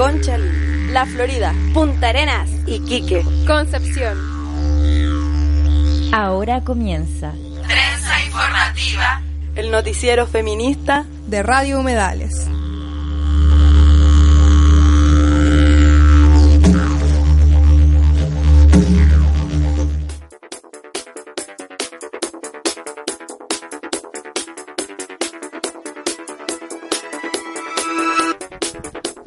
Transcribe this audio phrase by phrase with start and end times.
[0.00, 0.48] Conchalí,
[0.92, 4.16] La Florida, Punta Arenas, Iquique, Concepción.
[6.10, 7.34] Ahora comienza.
[7.68, 9.20] Prensa informativa.
[9.56, 12.49] El noticiero feminista de Radio Humedales.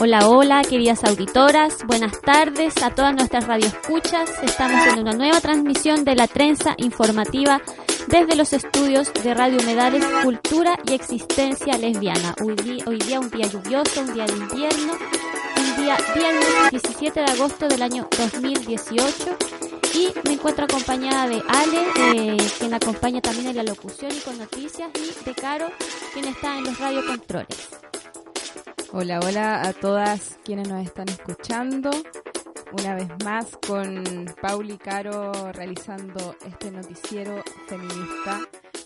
[0.05, 4.29] Hola, hola, queridas auditoras, buenas tardes a todas nuestras radioescuchas.
[4.43, 7.62] Estamos en una nueva transmisión de la trenza informativa
[8.09, 12.35] desde los estudios de Radio Humedales Cultura y Existencia Lesbiana.
[12.43, 17.70] Hoy día, un día lluvioso, un día de invierno, un día viernes 17 de agosto
[17.70, 19.38] del año 2018
[19.93, 24.38] y me encuentro acompañada de Ale, eh, quien acompaña también en la locución y con
[24.38, 25.70] noticias, y de Caro,
[26.13, 27.82] quien está en los radiocontroles.
[28.96, 31.90] Hola, hola a todas quienes nos están escuchando.
[32.74, 38.41] Una vez más con Pauli Caro realizando este noticiero feminista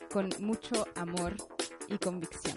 [0.10, 1.36] con mucho amor
[1.90, 2.56] y convicción.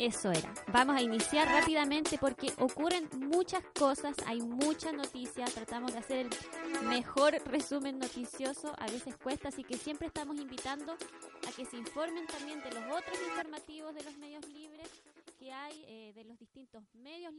[0.00, 0.52] Eso era.
[0.72, 6.88] Vamos a iniciar rápidamente porque ocurren muchas cosas, hay muchas noticias, tratamos de hacer el
[6.88, 12.26] mejor resumen noticioso, a veces cuesta, así que siempre estamos invitando a que se informen
[12.26, 14.90] también de los otros informativos de los medios libres
[15.46, 17.32] que hay eh, de los distintos medios.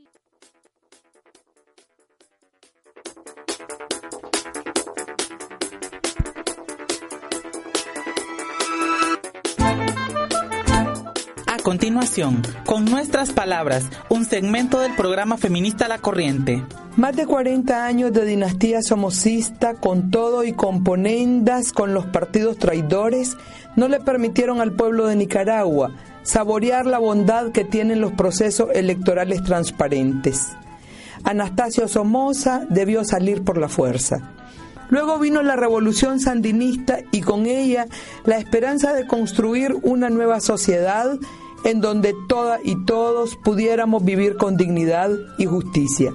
[11.47, 16.63] A continuación, con nuestras palabras, un segmento del programa feminista La Corriente.
[16.95, 23.35] Más de 40 años de dinastía somocista, con todo y componendas con los partidos traidores,
[23.75, 25.91] no le permitieron al pueblo de Nicaragua
[26.27, 30.49] saborear la bondad que tienen los procesos electorales transparentes.
[31.23, 34.33] Anastasio Somoza debió salir por la fuerza.
[34.89, 37.87] Luego vino la revolución sandinista y con ella
[38.25, 41.17] la esperanza de construir una nueva sociedad
[41.63, 46.13] en donde todas y todos pudiéramos vivir con dignidad y justicia.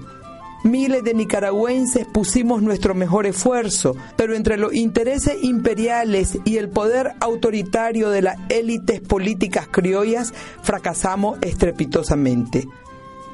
[0.65, 7.15] Miles de nicaragüenses pusimos nuestro mejor esfuerzo, pero entre los intereses imperiales y el poder
[7.19, 12.69] autoritario de las élites políticas criollas fracasamos estrepitosamente.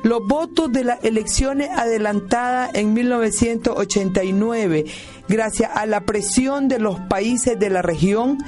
[0.04, 4.86] Los votos de las elecciones adelantadas en 1989,
[5.28, 8.38] gracias a la presión de los países de la región,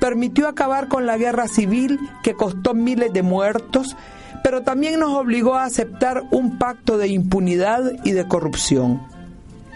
[0.00, 3.96] permitió acabar con la guerra civil que costó miles de muertos,
[4.44, 9.00] pero también nos obligó a aceptar un pacto de impunidad y de corrupción.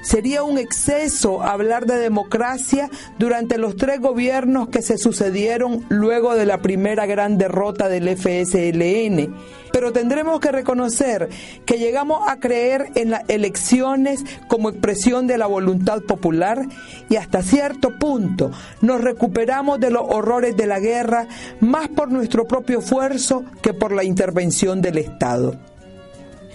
[0.03, 2.89] Sería un exceso hablar de democracia
[3.19, 9.35] durante los tres gobiernos que se sucedieron luego de la primera gran derrota del FSLN,
[9.73, 11.29] pero tendremos que reconocer
[11.67, 16.67] que llegamos a creer en las elecciones como expresión de la voluntad popular
[17.09, 21.27] y hasta cierto punto nos recuperamos de los horrores de la guerra
[21.61, 25.59] más por nuestro propio esfuerzo que por la intervención del Estado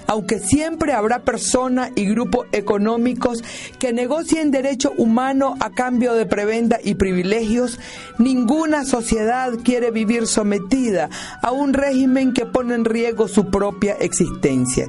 [0.08, 3.44] aunque siempre habrá personas y grupos económicos
[3.80, 7.80] que negocien derechos humanos a cambio de prebenda y privilegios,
[8.18, 11.09] ninguna sociedad quiere vivir sometida
[11.41, 14.88] a un régimen que pone en riesgo su propia existencia.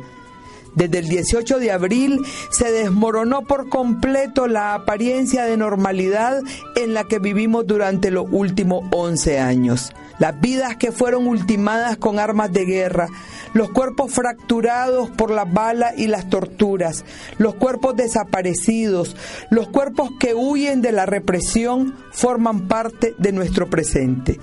[0.74, 2.20] Desde el 18 de abril
[2.50, 6.40] se desmoronó por completo la apariencia de normalidad
[6.76, 9.92] en la que vivimos durante los últimos 11 años.
[10.18, 13.08] Las vidas que fueron ultimadas con armas de guerra,
[13.52, 17.04] los cuerpos fracturados por las balas y las torturas,
[17.38, 19.16] los cuerpos desaparecidos,
[19.50, 24.38] los cuerpos que huyen de la represión forman parte de nuestro presente.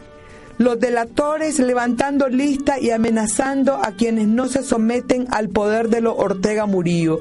[0.61, 6.13] Los delatores levantando lista y amenazando a quienes no se someten al poder de los
[6.15, 7.17] Ortega Murillo.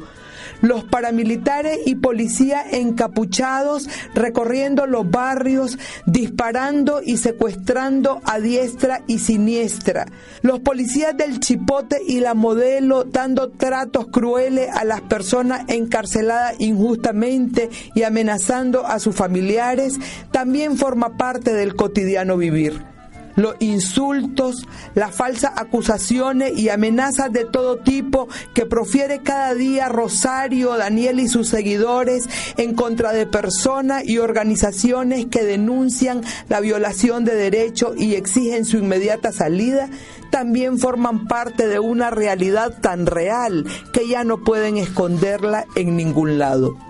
[0.61, 10.05] Los paramilitares y policías encapuchados recorriendo los barrios, disparando y secuestrando a diestra y siniestra,
[10.43, 17.71] los policías del Chipote y la Modelo dando tratos crueles a las personas encarceladas injustamente
[17.95, 19.99] y amenazando a sus familiares,
[20.31, 23.00] también forma parte del cotidiano vivir
[23.37, 30.77] los insultos, las falsas acusaciones y amenazas de todo tipo que profiere cada día Rosario,
[30.77, 37.35] Daniel y sus seguidores en contra de personas y organizaciones que denuncian la violación de
[37.35, 39.89] derechos y exigen su inmediata salida,
[40.31, 46.39] también forman parte de una realidad tan real que ya no pueden esconderla en ningún
[46.39, 46.90] lado.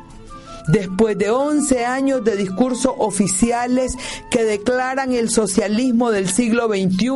[0.70, 3.96] Después de 11 años de discursos oficiales
[4.30, 7.10] que declaran el socialismo del siglo XXI,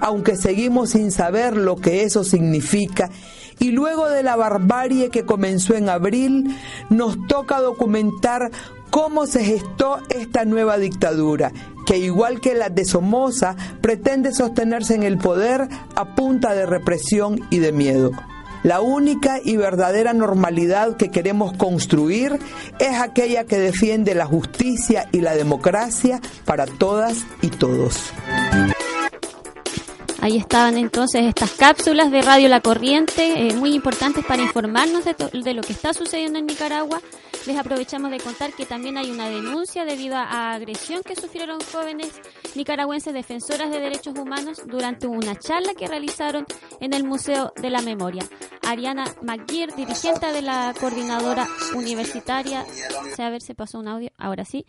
[0.00, 3.10] aunque seguimos sin saber lo que eso significa,
[3.58, 6.56] y luego de la barbarie que comenzó en abril,
[6.88, 8.50] nos toca documentar
[8.88, 11.52] cómo se gestó esta nueva dictadura,
[11.84, 17.46] que igual que la de Somoza, pretende sostenerse en el poder a punta de represión
[17.50, 18.12] y de miedo.
[18.66, 22.36] La única y verdadera normalidad que queremos construir
[22.80, 28.10] es aquella que defiende la justicia y la democracia para todas y todos.
[30.20, 35.14] Ahí estaban entonces estas cápsulas de Radio La Corriente, eh, muy importantes para informarnos de,
[35.14, 37.00] de, lo que está sucediendo en Nicaragua.
[37.46, 42.08] Les aprovechamos de contar que también hay una denuncia debido a agresión que sufrieron jóvenes
[42.56, 46.44] nicaragüenses defensoras de derechos humanos durante una charla que realizaron
[46.80, 48.24] en el Museo de la Memoria.
[48.66, 52.64] Ariana McGear, dirigente de la coordinadora universitaria,
[53.16, 54.66] a ver, se pasó un audio, ahora sí.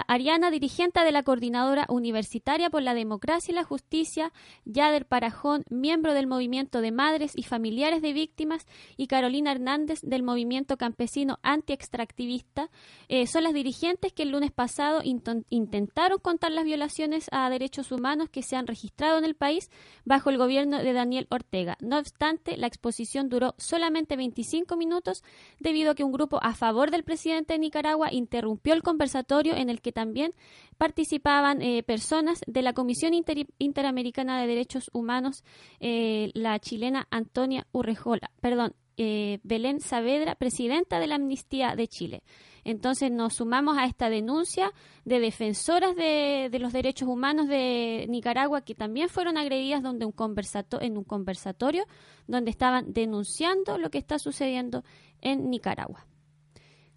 [0.00, 4.32] Ariana, dirigente de la Coordinadora Universitaria por la Democracia y la Justicia,
[4.64, 8.66] Yader Parajón, miembro del Movimiento de Madres y Familiares de Víctimas,
[8.96, 12.70] y Carolina Hernández del Movimiento Campesino Anti-Extractivista,
[13.08, 18.28] eh, son las dirigentes que el lunes pasado intentaron contar las violaciones a derechos humanos
[18.30, 19.70] que se han registrado en el país
[20.04, 21.76] bajo el gobierno de Daniel Ortega.
[21.80, 25.22] No obstante, la exposición duró solamente 25 minutos
[25.60, 29.68] debido a que un grupo a favor del presidente de Nicaragua interrumpió el conversatorio en
[29.68, 30.32] el que también
[30.78, 33.12] participaban eh, personas de la Comisión
[33.58, 35.44] Interamericana de Derechos Humanos,
[35.80, 42.22] eh, la chilena Antonia Urrejola, perdón, eh, Belén Saavedra, presidenta de la Amnistía de Chile.
[42.64, 44.72] Entonces nos sumamos a esta denuncia
[45.04, 50.80] de defensoras de, los derechos humanos de Nicaragua que también fueron agredidas donde un conversato
[50.80, 51.84] en un conversatorio
[52.28, 54.84] donde estaban denunciando lo que está sucediendo
[55.20, 56.06] en Nicaragua.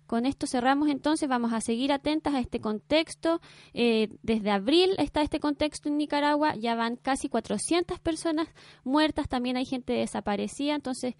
[0.07, 3.41] Con esto cerramos entonces, vamos a seguir atentas a este contexto.
[3.73, 8.47] Eh, desde abril está este contexto en Nicaragua, ya van casi 400 personas
[8.83, 11.15] muertas, también hay gente desaparecida, entonces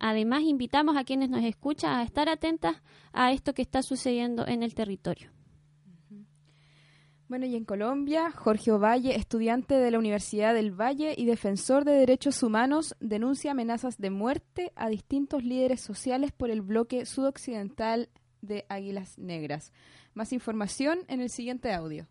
[0.00, 2.82] además invitamos a quienes nos escuchan a estar atentas
[3.12, 5.30] a esto que está sucediendo en el territorio.
[7.26, 11.92] Bueno, y en Colombia, Jorge Ovalle, estudiante de la Universidad del Valle y defensor de
[11.92, 18.10] derechos humanos, denuncia amenazas de muerte a distintos líderes sociales por el bloque sudoccidental
[18.46, 19.72] de Águilas Negras.
[20.14, 22.06] Más información en el siguiente audio.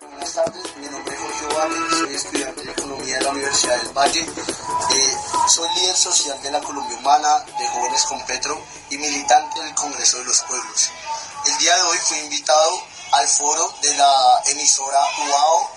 [0.00, 3.96] Buenas tardes, mi nombre es Jorge Valle, soy estudiante de Economía de la Universidad del
[3.96, 4.20] Valle.
[4.20, 5.16] Eh,
[5.48, 8.60] soy líder social de la Colombia Humana, de Jóvenes con Petro
[8.90, 10.90] y militante del Congreso de los Pueblos.
[11.46, 12.82] El día de hoy fui invitado
[13.12, 15.70] al foro de la emisora UAO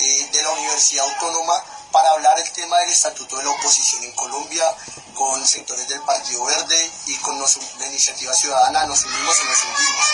[0.00, 1.54] eh, de la Universidad Autónoma
[1.90, 4.64] para hablar el tema del estatuto de la oposición en Colombia
[5.14, 10.06] con sectores del Partido Verde y con la iniciativa ciudadana nos unimos y nos unimos.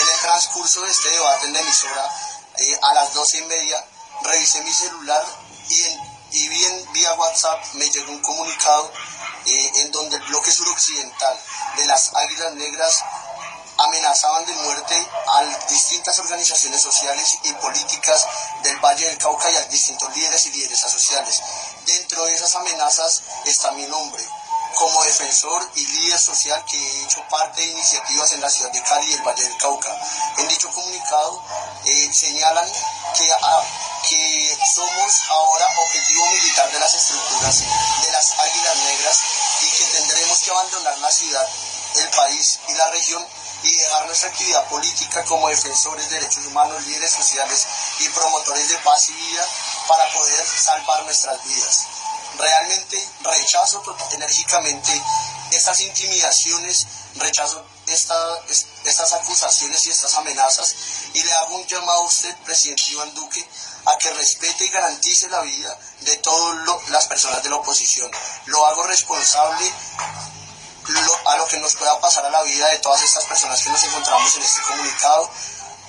[0.00, 2.10] En el transcurso de este debate en la emisora,
[2.58, 3.84] eh, a las doce y media,
[4.22, 5.24] revisé mi celular
[5.68, 8.92] y, y bien vía WhatsApp me llegó un comunicado
[9.46, 11.38] eh, en donde el bloque suroccidental
[11.76, 13.04] de las Águilas Negras
[13.84, 18.26] amenazaban de muerte a distintas organizaciones sociales y políticas
[18.62, 21.42] del Valle del Cauca y a distintos líderes y lideresas sociales.
[21.86, 24.22] Dentro de esas amenazas está mi nombre
[24.74, 28.82] como defensor y líder social que he hecho parte de iniciativas en la ciudad de
[28.82, 29.90] Cali y el Valle del Cauca.
[30.38, 31.42] En dicho comunicado
[31.84, 32.68] eh, señalan
[33.16, 33.64] que, ah,
[34.08, 39.18] que somos ahora objetivo militar de las estructuras de las Águilas Negras
[39.60, 41.48] y que tendremos que abandonar la ciudad,
[41.96, 43.26] el país y la región
[43.62, 47.66] y dejar nuestra actividad política como defensores de derechos humanos, líderes sociales
[48.00, 49.46] y promotores de paz y vida
[49.88, 51.86] para poder salvar nuestras vidas.
[52.38, 55.02] Realmente rechazo enérgicamente
[55.50, 60.74] estas intimidaciones, rechazo estas acusaciones y estas amenazas
[61.12, 63.46] y le hago un llamado a usted, presidente Iván Duque,
[63.84, 66.56] a que respete y garantice la vida de todas
[66.88, 68.10] las personas de la oposición.
[68.46, 69.70] Lo hago responsable
[71.26, 73.82] a lo que nos pueda pasar a la vida de todas estas personas que nos
[73.84, 75.30] encontramos en este comunicado.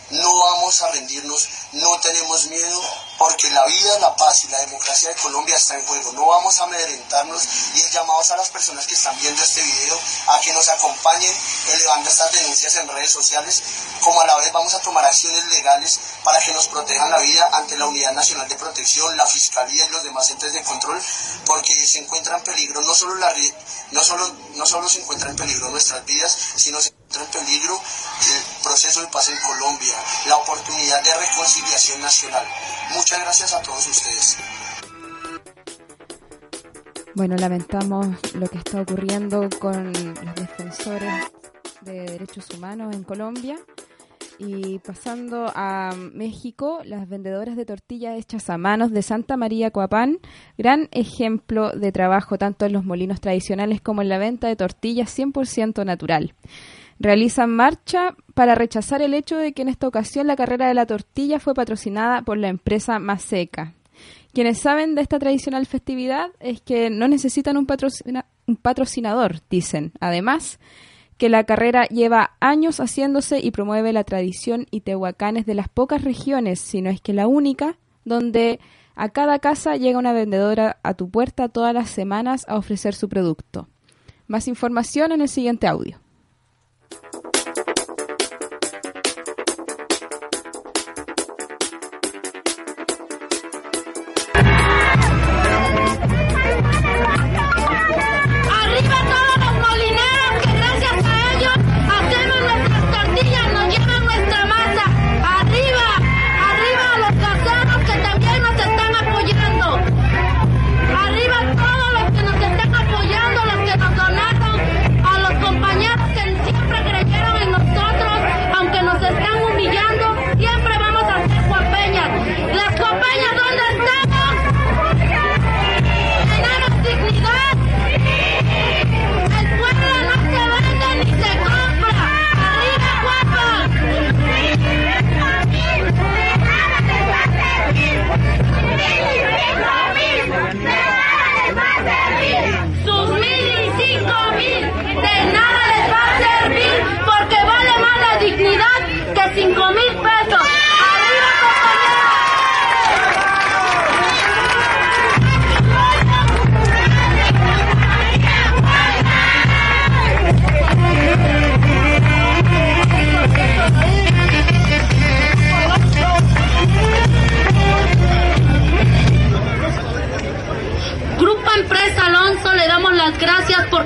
[0.09, 2.81] No vamos a rendirnos, no tenemos miedo,
[3.17, 6.11] porque la vida, la paz y la democracia de Colombia está en juego.
[6.11, 9.99] No vamos a amedrentarnos y el llamado a las personas que están viendo este video
[10.27, 11.33] a que nos acompañen
[11.71, 13.63] elevando estas denuncias en redes sociales,
[14.01, 17.49] como a la vez vamos a tomar acciones legales para que nos protejan la vida
[17.53, 21.01] ante la Unidad Nacional de Protección, la Fiscalía y los demás entes de control,
[21.45, 23.33] porque se encuentra en peligro no solo, la,
[23.91, 29.01] no solo, no solo se encuentra en peligro nuestras vidas, sino se en el proceso
[29.01, 29.95] de paz en Colombia,
[30.27, 32.43] la oportunidad de reconciliación nacional.
[32.95, 34.37] Muchas gracias a todos ustedes.
[37.15, 41.13] Bueno, lamentamos lo que está ocurriendo con los defensores
[41.81, 43.59] de derechos humanos en Colombia.
[44.39, 50.17] Y pasando a México, las vendedoras de tortillas hechas a manos de Santa María Coapán,
[50.57, 55.15] gran ejemplo de trabajo tanto en los molinos tradicionales como en la venta de tortillas
[55.15, 56.33] 100% natural.
[56.99, 60.85] Realizan marcha para rechazar el hecho de que en esta ocasión la carrera de la
[60.85, 63.73] tortilla fue patrocinada por la empresa Maseca.
[64.33, 67.67] Quienes saben de esta tradicional festividad es que no necesitan un,
[68.47, 69.91] un patrocinador, dicen.
[69.99, 70.59] Además,
[71.17, 76.03] que la carrera lleva años haciéndose y promueve la tradición y tehuacanes de las pocas
[76.03, 78.59] regiones, si no es que la única, donde
[78.95, 83.09] a cada casa llega una vendedora a tu puerta todas las semanas a ofrecer su
[83.09, 83.67] producto.
[84.27, 86.02] Más información en el siguiente audio.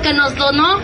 [0.08, 0.80] Porque nos donó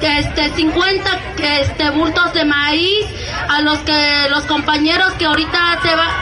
[0.00, 1.10] este 50
[1.42, 3.06] este bultos de maíz
[3.48, 6.21] a los que los compañeros que ahorita se va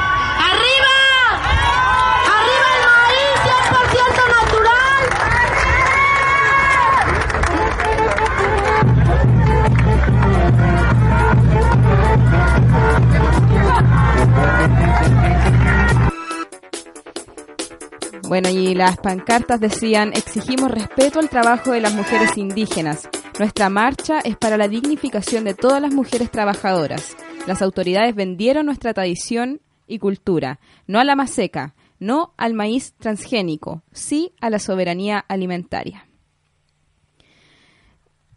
[18.31, 23.09] Bueno, y las pancartas decían, exigimos respeto al trabajo de las mujeres indígenas.
[23.41, 27.17] Nuestra marcha es para la dignificación de todas las mujeres trabajadoras.
[27.49, 33.83] Las autoridades vendieron nuestra tradición y cultura, no a la maseca, no al maíz transgénico,
[33.91, 36.07] sí a la soberanía alimentaria.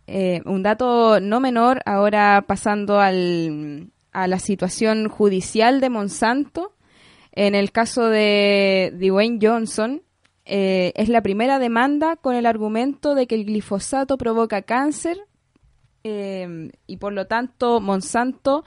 [0.08, 6.74] Eh, un dato no menor, ahora pasando al, a la situación judicial de Monsanto,
[7.36, 10.04] en el caso de Dwayne Johnson,
[10.46, 15.18] eh, es la primera demanda con el argumento de que el glifosato provoca cáncer
[16.04, 18.64] eh, y por lo tanto Monsanto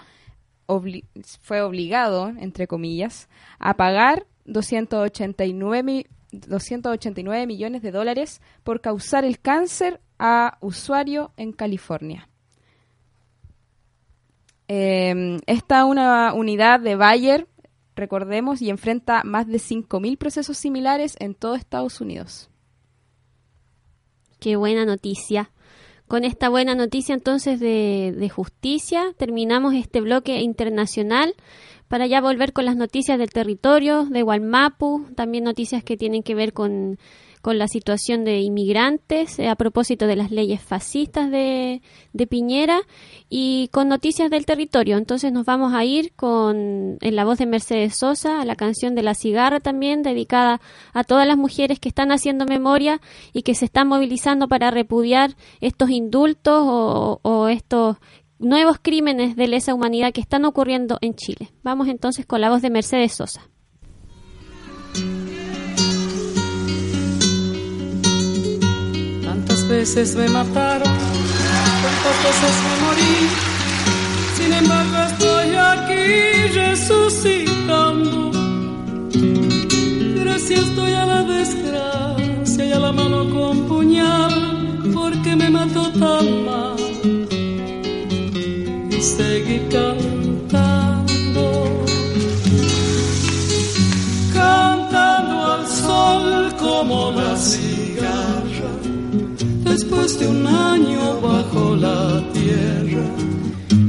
[1.42, 3.28] fue obligado, entre comillas,
[3.60, 12.28] a pagar 289, 289 millones de dólares por causar el cáncer a usuario en California.
[14.66, 17.46] Eh, esta una unidad de Bayer
[17.96, 22.50] recordemos, y enfrenta más de 5.000 procesos similares en todo Estados Unidos.
[24.38, 25.50] Qué buena noticia.
[26.06, 31.34] Con esta buena noticia entonces de, justicia terminamos este bloque internacional
[31.88, 36.36] para ya volver con las noticias del territorio, de Gualmapu, también noticias que tienen que
[36.36, 36.98] ver con
[37.46, 41.80] con la situación de inmigrantes eh, a propósito de las leyes fascistas de,
[42.28, 42.80] Piñera
[43.30, 44.96] y con noticias del territorio.
[44.96, 48.96] Entonces nos vamos a ir con en la voz de Mercedes Sosa, a la canción
[48.96, 50.60] de La Cigarra también, dedicada
[50.92, 53.00] a todas las mujeres que están haciendo memoria
[53.32, 56.64] y que se están movilizando para repudiar estos indultos
[57.22, 57.98] o estos
[58.40, 61.52] nuevos crímenes de lesa humanidad que están ocurriendo en Chile.
[61.62, 63.48] Vamos entonces con la voz de Mercedes Sosa.
[69.68, 70.92] Veces me mataron,
[71.82, 73.16] cuántas veces me morí.
[74.36, 76.06] Sin embargo estoy aquí
[76.54, 78.30] resucitando.
[80.22, 86.44] Gracias estoy a la desgracia y a la mano con puñal, porque me mató tan
[86.44, 86.76] mal.
[88.90, 91.44] Y seguí cantando,
[94.32, 98.85] cantando al sol como la cigarra
[99.78, 103.04] después de un año bajo la tierra,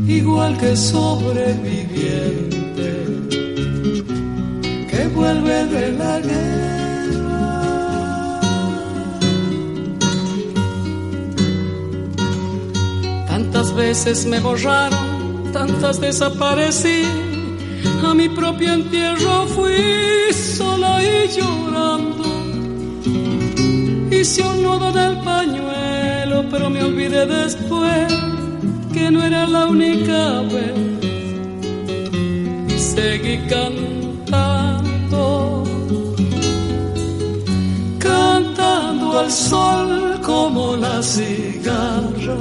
[0.05, 2.89] igual que sobreviviente
[4.89, 7.61] que vuelve de la guerra.
[13.29, 17.03] Tantas veces me borraron, tantas desaparecí,
[18.05, 22.27] a mi propio entierro fui sola y llorando.
[24.19, 28.11] Hice un nudo en el pañuelo, pero me olvidé después
[28.91, 30.73] que no era la única vez.
[32.95, 35.63] Seguí cantando,
[37.99, 42.37] cantando al sol como la cigarra,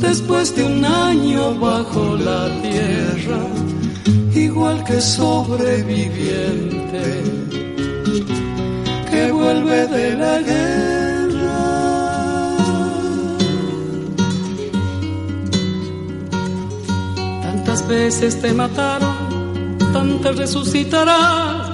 [0.00, 3.46] después de un año bajo la tierra,
[4.34, 7.22] igual que sobreviviente
[9.08, 10.59] que vuelve de la guerra.
[17.90, 21.68] Veces te mataron, tantas resucitarás,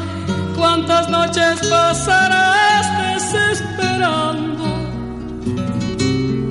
[0.56, 4.64] cuántas noches pasarás desesperando.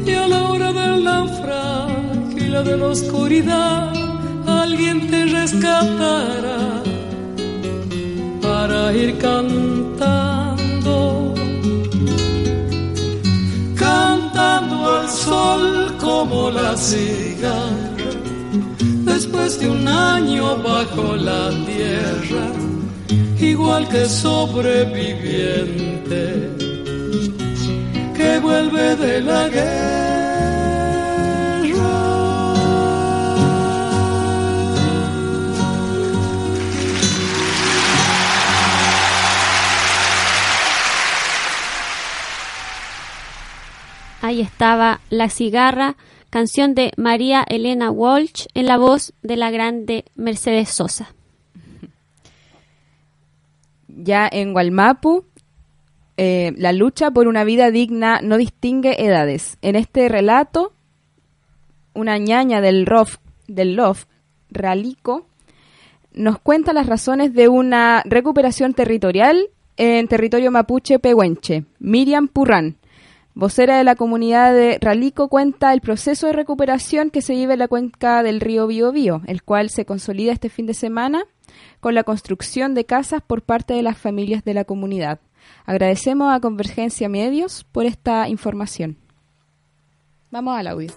[0.06, 3.92] Y a la hora del naufragio y la de la oscuridad,
[4.46, 6.84] alguien te rescatará
[8.44, 10.96] para ir cantando,
[13.76, 17.85] cantando al sol como la cigarra,
[19.16, 22.52] después de un año bajo la tierra,
[23.40, 26.50] igual que sobreviviente
[28.14, 30.02] que vuelve de la guerra.
[44.22, 45.96] Ahí estaba La Cigarra,
[46.36, 51.16] canción de María Elena Walsh en la voz de la grande Mercedes Sosa.
[53.88, 55.24] Ya en Gualmapu,
[56.18, 59.58] eh, la lucha por una vida digna no distingue edades.
[59.62, 60.74] En este relato,
[61.94, 64.04] una ñaña del ROF, del LOF,
[64.50, 65.28] Ralico,
[66.12, 71.64] nos cuenta las razones de una recuperación territorial en territorio mapuche pehuenche.
[71.80, 72.76] Miriam Purrán,
[73.36, 77.60] vocera de la comunidad de Ralico, cuenta el proceso de recuperación que se vive en
[77.60, 81.26] la cuenca del río Biobío, el cual se consolida este fin de semana
[81.82, 85.20] con la construcción de casas por parte de las familias de la comunidad.
[85.66, 88.98] Agradecemos a Convergencia Medios por esta información.
[90.32, 90.92] Vamos al audio.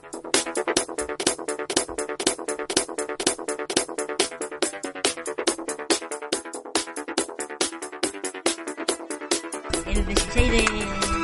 [9.87, 11.18] El 16 de,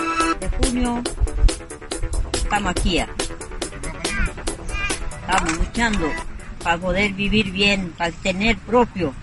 [0.44, 1.02] de junio
[2.34, 2.98] estamos aquí.
[5.20, 6.10] Estamos luchando
[6.62, 9.14] para poder vivir bien, para tener propio.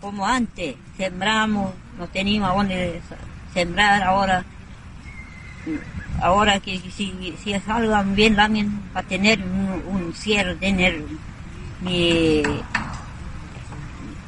[0.00, 3.00] Como antes, sembramos, no teníamos a dónde
[3.54, 4.44] sembrar ahora.
[6.20, 11.04] Ahora que si, salgan bien también para tener un, un cielo, tener
[11.80, 12.42] mi,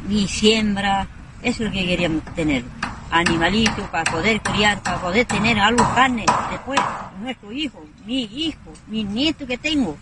[0.06, 1.08] mi siembra,
[1.42, 2.62] eso es lo que queríamos tener.
[3.10, 6.80] Animalitos para poder criar, para poder tener algo carne después,
[7.20, 9.98] nuestro hijo, mi hijo, mi nieto que tengo,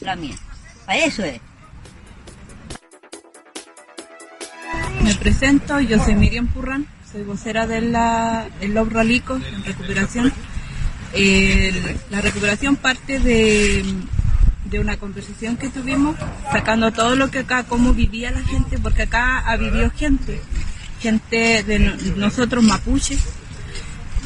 [0.00, 0.36] la mía.
[0.86, 1.40] Para eso es.
[5.02, 10.32] Me presento, yo soy Miriam Purran, soy vocera de la, del en recuperación.
[12.10, 13.84] La recuperación parte de,
[14.64, 16.16] de una conversación que tuvimos,
[16.50, 20.40] sacando todo lo que acá, cómo vivía la gente, porque acá ha vivido gente,
[21.06, 23.20] gente de no- nosotros mapuches,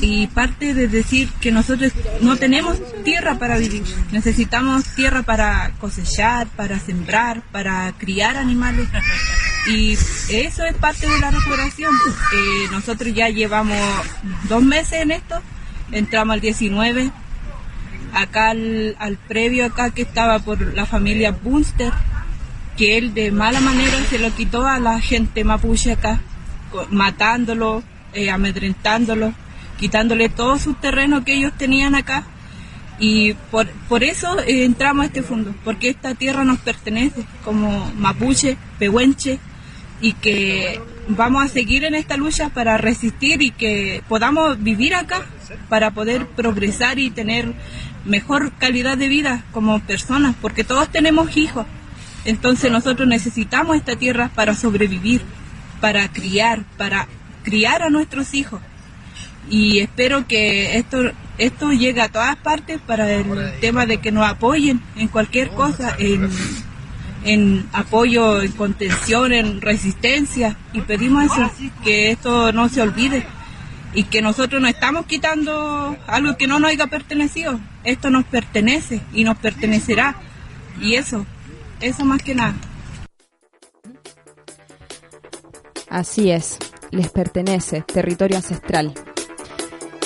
[0.03, 6.47] y parte de decir que nosotros no tenemos tierra para vivir, necesitamos tierra para cosechar,
[6.57, 8.89] para sembrar, para criar animales.
[9.67, 9.93] Y
[10.31, 11.93] eso es parte de la recuperación.
[12.33, 13.77] Eh, nosotros ya llevamos
[14.49, 15.39] dos meses en esto,
[15.93, 17.11] entramos al 19,
[18.15, 21.93] acá al, al previo acá que estaba por la familia Bunster,
[22.79, 26.23] que él de mala manera se lo quitó a la gente mapuche acá,
[26.71, 29.33] co- matándolo, eh, amedrentándolo,
[29.79, 32.25] quitándole todo su terreno que ellos tenían acá.
[32.99, 37.91] Y por, por eso eh, entramos a este fondo, porque esta tierra nos pertenece como
[37.97, 39.39] mapuche, pehuenche,
[40.03, 45.23] y que vamos a seguir en esta lucha para resistir y que podamos vivir acá,
[45.69, 47.53] para poder progresar y tener
[48.05, 51.67] mejor calidad de vida como personas, porque todos tenemos hijos.
[52.25, 55.23] Entonces nosotros necesitamos esta tierra para sobrevivir,
[55.81, 57.09] para criar, para
[57.43, 58.61] criar a nuestros hijos.
[59.49, 63.25] Y espero que esto esto llega a todas partes para el
[63.61, 66.29] tema de que nos apoyen en cualquier cosa, en,
[67.25, 70.59] en apoyo, en contención, en resistencia.
[70.75, 71.51] Y pedimos eso,
[71.83, 73.27] que esto no se olvide
[73.95, 77.59] y que nosotros no estamos quitando algo que no nos haya pertenecido.
[77.85, 80.17] Esto nos pertenece y nos pertenecerá.
[80.79, 81.25] Y eso,
[81.81, 82.55] eso más que nada.
[85.91, 86.57] Así es,
[86.93, 88.95] les pertenece, territorio ancestral.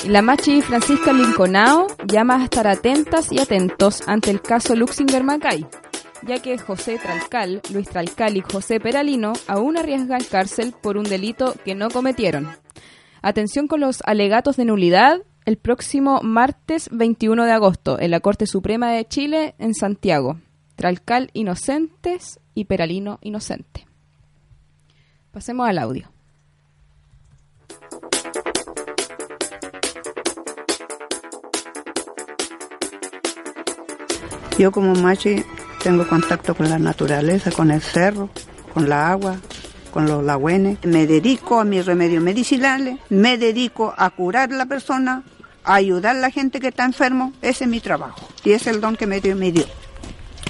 [0.08, 5.66] La Machi Francisca Linconao llama a estar atentas y atentos ante el caso Luxinger Macay,
[6.26, 11.54] ya que José Tralcal, Luis Tralcal y José Peralino aún arriesgan cárcel por un delito
[11.66, 12.48] que no cometieron.
[13.20, 18.46] Atención con los alegatos de nulidad el próximo martes 21 de agosto en la Corte
[18.46, 20.40] Suprema de Chile en Santiago.
[20.76, 23.86] Tralcal inocentes y Peralino inocente.
[25.34, 26.08] Pasemos al audio.
[34.56, 35.44] Yo como machi
[35.82, 38.30] tengo contacto con la naturaleza, con el cerro,
[38.72, 39.38] con la agua,
[39.90, 40.78] con los lagüenes.
[40.84, 45.24] Me dedico a mis remedios medicinales, me dedico a curar a la persona,
[45.64, 47.32] a ayudar a la gente que está enfermo.
[47.42, 49.34] Ese es mi trabajo y es el don que me dio.
[49.34, 49.66] Me dio.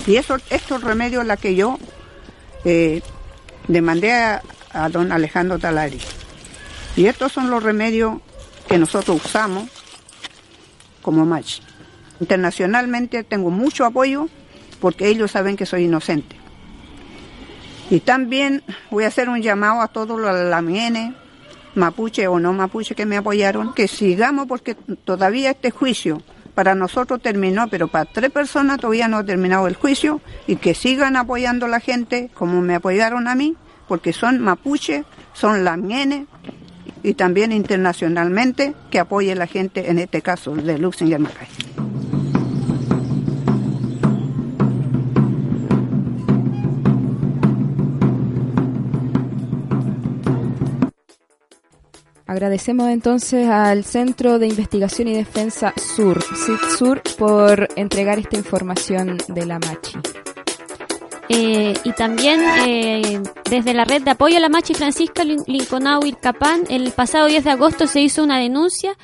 [0.07, 1.79] Y eso, estos remedios la que yo
[2.67, 3.01] eh,
[3.67, 4.43] demandé a,
[4.75, 6.01] a don Alejandro Talari.
[6.97, 8.19] Y estos son los remedios
[8.69, 9.69] que nosotros usamos
[11.03, 11.63] como machi.
[12.21, 14.29] Internacionalmente tengo mucho apoyo
[14.81, 16.37] porque ellos saben que soy inocente.
[17.91, 21.13] Y también voy a hacer un llamado a todos los lamienes,
[21.75, 26.23] mapuche o no mapuche que me apoyaron, que sigamos porque todavía este juicio
[26.55, 30.75] para nosotros terminó, pero para tres personas todavía no ha terminado el juicio y que
[30.75, 33.57] sigan apoyando a la gente como me apoyaron a mí,
[33.87, 36.27] porque son mapuche, son lamienes
[37.03, 41.49] y también internacionalmente que apoye la gente en este caso de Luxinger Macay.
[52.27, 56.21] Agradecemos entonces al Centro de Investigación y Defensa Sur,
[56.77, 59.99] Sur, por entregar esta información de la Machi.
[61.29, 66.65] Eh, y también eh, desde la red de apoyo a la Machi Francisca Linconau Ircapán,
[66.69, 68.97] el pasado 10 de agosto se hizo una denuncia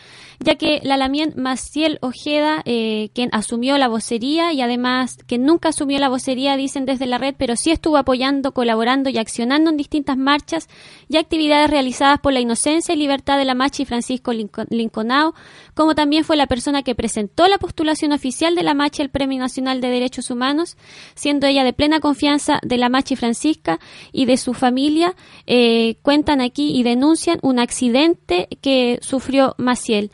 [0.43, 5.69] ya que la Lamien Maciel Ojeda, eh, quien asumió la vocería y además que nunca
[5.69, 9.77] asumió la vocería, dicen desde la red, pero sí estuvo apoyando, colaborando y accionando en
[9.77, 10.69] distintas marchas
[11.09, 15.35] y actividades realizadas por la inocencia y libertad de la Machi Francisco Linconao,
[15.75, 19.39] como también fue la persona que presentó la postulación oficial de la Machi al Premio
[19.39, 20.79] Nacional de Derechos Humanos,
[21.15, 23.79] siendo ella de plena confianza de la Machi Francisca
[24.11, 25.15] y de su familia,
[25.47, 30.11] eh, cuentan aquí y denuncian un accidente que sufrió Maciel.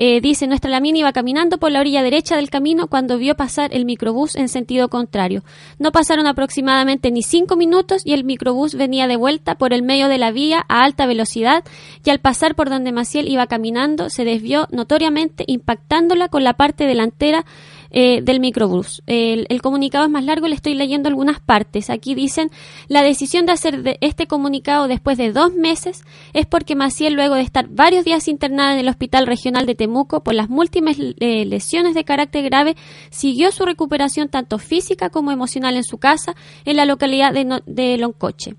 [0.00, 3.74] Eh, dice, nuestra Lamina iba caminando por la orilla derecha del camino cuando vio pasar
[3.74, 5.42] el microbús en sentido contrario.
[5.80, 10.06] No pasaron aproximadamente ni cinco minutos y el microbús venía de vuelta por el medio
[10.06, 11.64] de la vía a alta velocidad
[12.04, 16.86] y al pasar por donde Maciel iba caminando se desvió notoriamente impactándola con la parte
[16.86, 17.44] delantera
[17.90, 19.02] eh, del microbús.
[19.06, 21.90] El, comunicado es más largo, le estoy leyendo algunas partes.
[21.90, 22.50] Aquí dicen,
[22.88, 27.34] la decisión de hacer de este comunicado después de dos meses es porque Maciel, luego
[27.34, 31.44] de estar varios días internada en el Hospital Regional de Temuco por las múltiples eh,
[31.44, 32.76] lesiones de carácter grave,
[33.10, 37.98] siguió su recuperación tanto física como emocional en su casa en la localidad de, de
[37.98, 38.54] Loncoche.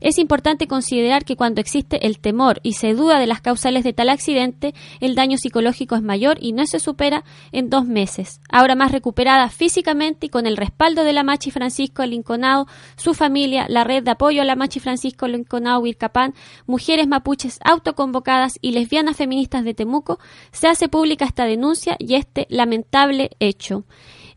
[0.00, 3.92] Es importante considerar que cuando existe el temor y se duda de las causales de
[3.92, 8.40] tal accidente, el daño psicológico es mayor y no se supera en dos meses.
[8.50, 13.66] Ahora más recuperada físicamente y con el respaldo de la Machi Francisco Linconao, su familia,
[13.68, 16.34] la red de apoyo a la Machi Francisco Linconao Vircapán,
[16.66, 20.18] mujeres mapuches autoconvocadas y lesbianas feministas de Temuco,
[20.52, 23.84] se hace pública esta denuncia y este lamentable hecho.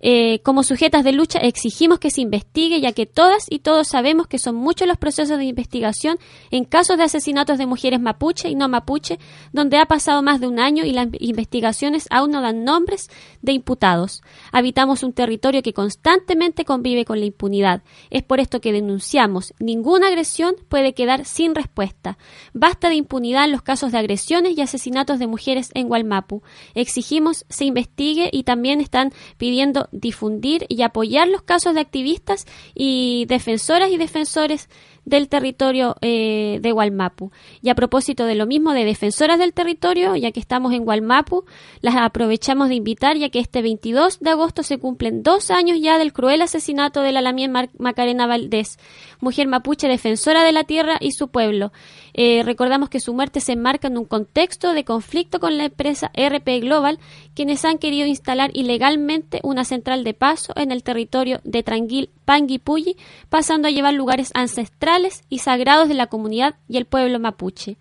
[0.01, 4.27] Eh, como sujetas de lucha exigimos que se investigue, ya que todas y todos sabemos
[4.27, 6.17] que son muchos los procesos de investigación
[6.49, 9.19] en casos de asesinatos de mujeres mapuche y no mapuche,
[9.53, 13.09] donde ha pasado más de un año y las investigaciones aún no dan nombres
[13.41, 14.23] de imputados.
[14.51, 17.83] Habitamos un territorio que constantemente convive con la impunidad.
[18.09, 19.53] Es por esto que denunciamos.
[19.59, 22.17] Ninguna agresión puede quedar sin respuesta.
[22.53, 26.41] Basta de impunidad en los casos de agresiones y asesinatos de mujeres en Gualmapu.
[26.73, 33.25] Exigimos se investigue y también están pidiendo difundir y apoyar los casos de activistas y
[33.27, 34.69] defensoras y defensores
[35.05, 37.31] del territorio eh, de Gualmapu.
[37.61, 41.45] Y a propósito de lo mismo de defensoras del territorio, ya que estamos en Gualmapu,
[41.81, 45.97] las aprovechamos de invitar, ya que este 22 de agosto se cumplen dos años ya
[45.97, 48.77] del cruel asesinato de la Lamien Macarena Valdés,
[49.21, 51.71] mujer mapuche defensora de la tierra y su pueblo.
[52.13, 56.11] Eh, recordamos que su muerte se enmarca en un contexto de conflicto con la empresa
[56.13, 56.99] RP Global,
[57.33, 62.97] quienes han querido instalar ilegalmente una central de paso en el territorio de Tranguil, Panguipulli,
[63.29, 67.77] pasando a llevar lugares ancestrales y sagrados de la comunidad y el pueblo mapuche.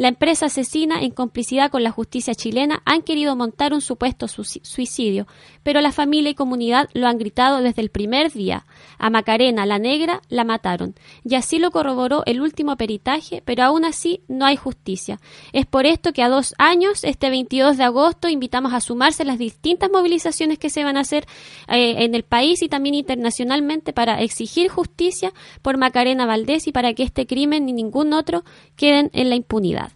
[0.00, 5.26] La empresa asesina, en complicidad con la justicia chilena, han querido montar un supuesto suicidio,
[5.62, 8.64] pero la familia y comunidad lo han gritado desde el primer día.
[8.96, 10.94] A Macarena, la negra, la mataron.
[11.22, 15.20] Y así lo corroboró el último peritaje, pero aún así no hay justicia.
[15.52, 19.36] Es por esto que a dos años, este 22 de agosto, invitamos a sumarse las
[19.36, 21.26] distintas movilizaciones que se van a hacer
[21.68, 26.94] eh, en el país y también internacionalmente para exigir justicia por Macarena Valdés y para
[26.94, 28.44] que este crimen ni ningún otro
[28.76, 29.89] queden en la impunidad.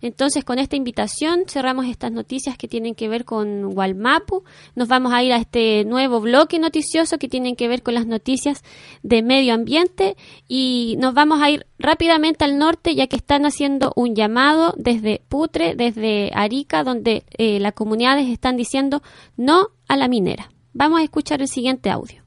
[0.00, 4.44] Entonces, con esta invitación cerramos estas noticias que tienen que ver con Walmapu.
[4.74, 8.06] Nos vamos a ir a este nuevo bloque noticioso que tienen que ver con las
[8.06, 8.62] noticias
[9.02, 10.16] de medio ambiente
[10.48, 15.22] y nos vamos a ir rápidamente al norte ya que están haciendo un llamado desde
[15.28, 19.02] Putre, desde Arica, donde eh, las comunidades están diciendo
[19.36, 20.50] no a la minera.
[20.72, 22.25] Vamos a escuchar el siguiente audio.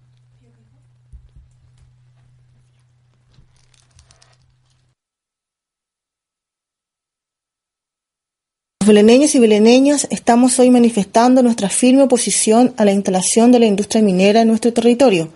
[8.89, 14.01] Beleneños y beleneñas estamos hoy manifestando nuestra firme oposición a la instalación de la industria
[14.01, 15.29] minera en nuestro territorio.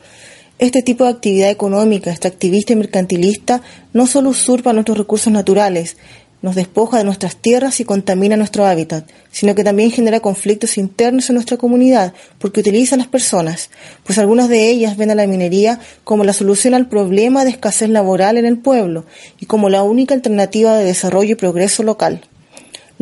[0.58, 3.62] Este tipo de actividad económica, extractivista y mercantilista
[3.94, 5.98] no solo usurpa nuestros recursos naturales,
[6.42, 11.30] nos despoja de nuestras tierras y contamina nuestro hábitat, sino que también genera conflictos internos
[11.30, 13.70] en nuestra comunidad porque utiliza a las personas,
[14.04, 17.90] pues algunas de ellas ven a la minería como la solución al problema de escasez
[17.90, 19.06] laboral en el pueblo
[19.40, 22.24] y como la única alternativa de desarrollo y progreso local.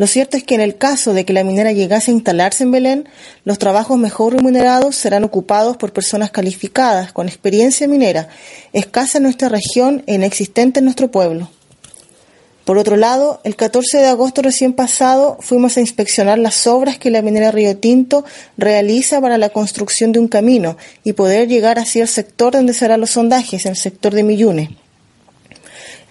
[0.02, 2.72] Lo cierto es que en el caso de que la minera llegase a instalarse en
[2.72, 3.08] Belén,
[3.44, 8.26] los trabajos mejor remunerados serán ocupados por personas calificadas, con experiencia minera,
[8.72, 11.50] escasa en nuestra región e inexistente en nuestro pueblo.
[12.64, 17.12] Por otro lado, el 14 de agosto recién pasado fuimos a inspeccionar las obras que
[17.12, 18.24] la minera Río Tinto
[18.56, 23.00] realiza para la construcción de un camino y poder llegar hacia el sector donde serán
[23.00, 24.81] los sondajes, el sector de Millune.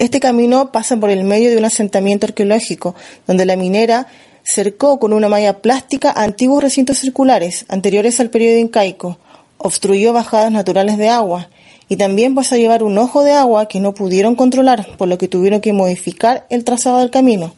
[0.01, 2.95] Este camino pasa por el medio de un asentamiento arqueológico,
[3.27, 4.07] donde la minera
[4.41, 9.19] cercó con una malla plástica antiguos recintos circulares anteriores al periodo incaico,
[9.59, 11.49] obstruyó bajadas naturales de agua
[11.87, 15.19] y también pasó a llevar un ojo de agua que no pudieron controlar, por lo
[15.19, 17.53] que tuvieron que modificar el trazado del camino.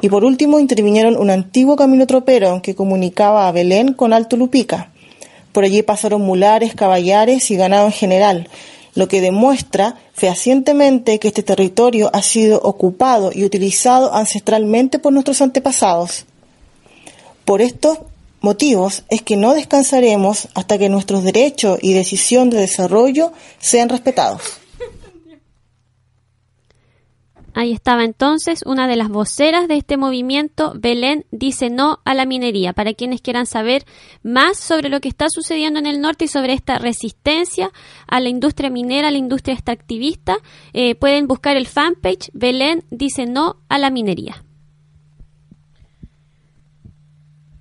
[0.00, 4.92] Y por último intervinieron un antiguo camino tropero que comunicaba a Belén con Alto Lupica.
[5.50, 8.48] Por allí pasaron mulares, caballares y ganado en general,
[8.94, 15.40] lo que demuestra fehacientemente que este territorio ha sido ocupado y utilizado ancestralmente por nuestros
[15.42, 16.26] antepasados.
[17.44, 17.98] Por estos
[18.40, 24.59] motivos es que no descansaremos hasta que nuestros derechos y decisión de desarrollo sean respetados.
[27.52, 32.24] Ahí estaba entonces una de las voceras de este movimiento, Belén dice no a la
[32.24, 32.72] minería.
[32.72, 33.84] Para quienes quieran saber
[34.22, 37.72] más sobre lo que está sucediendo en el norte y sobre esta resistencia
[38.06, 40.38] a la industria minera, a la industria extractivista,
[40.72, 44.44] eh, pueden buscar el fanpage Belén dice no a la minería.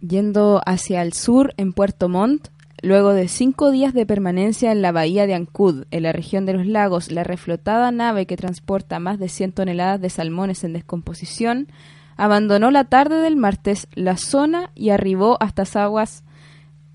[0.02, 2.48] Yendo hacia el sur, en Puerto Montt,
[2.82, 6.54] Luego de cinco días de permanencia en la bahía de Ancud, en la región de
[6.54, 11.68] los lagos, la reflotada nave que transporta más de 100 toneladas de salmones en descomposición
[12.16, 16.24] abandonó la tarde del martes la zona y arribó hasta aguas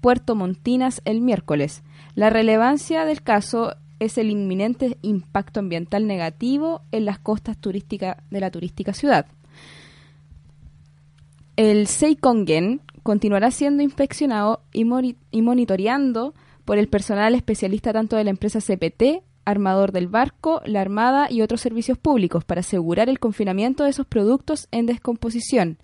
[0.00, 1.82] Puerto Montinas el miércoles.
[2.14, 8.40] La relevancia del caso es el inminente impacto ambiental negativo en las costas turísticas de
[8.40, 9.26] la turística ciudad.
[11.56, 14.84] El Seikongen continuará siendo inspeccionado y,
[15.42, 21.30] monitoreando por el personal especialista tanto de la empresa CPT, armador del barco, la Armada
[21.30, 25.76] y otros servicios públicos para asegurar el confinamiento de esos productos en descomposición.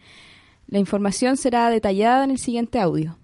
[0.67, 3.20] La información será detallada en el siguiente audio.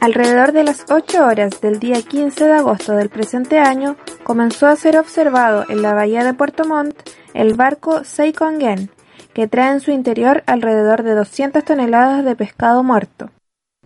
[0.00, 4.76] Alrededor de las 8 horas del día 15 de agosto del presente año, comenzó a
[4.76, 6.94] ser observado en la bahía de Puerto Montt
[7.32, 8.90] el barco Seikongen,
[9.32, 13.30] que trae en su interior alrededor de 200 toneladas de pescado muerto.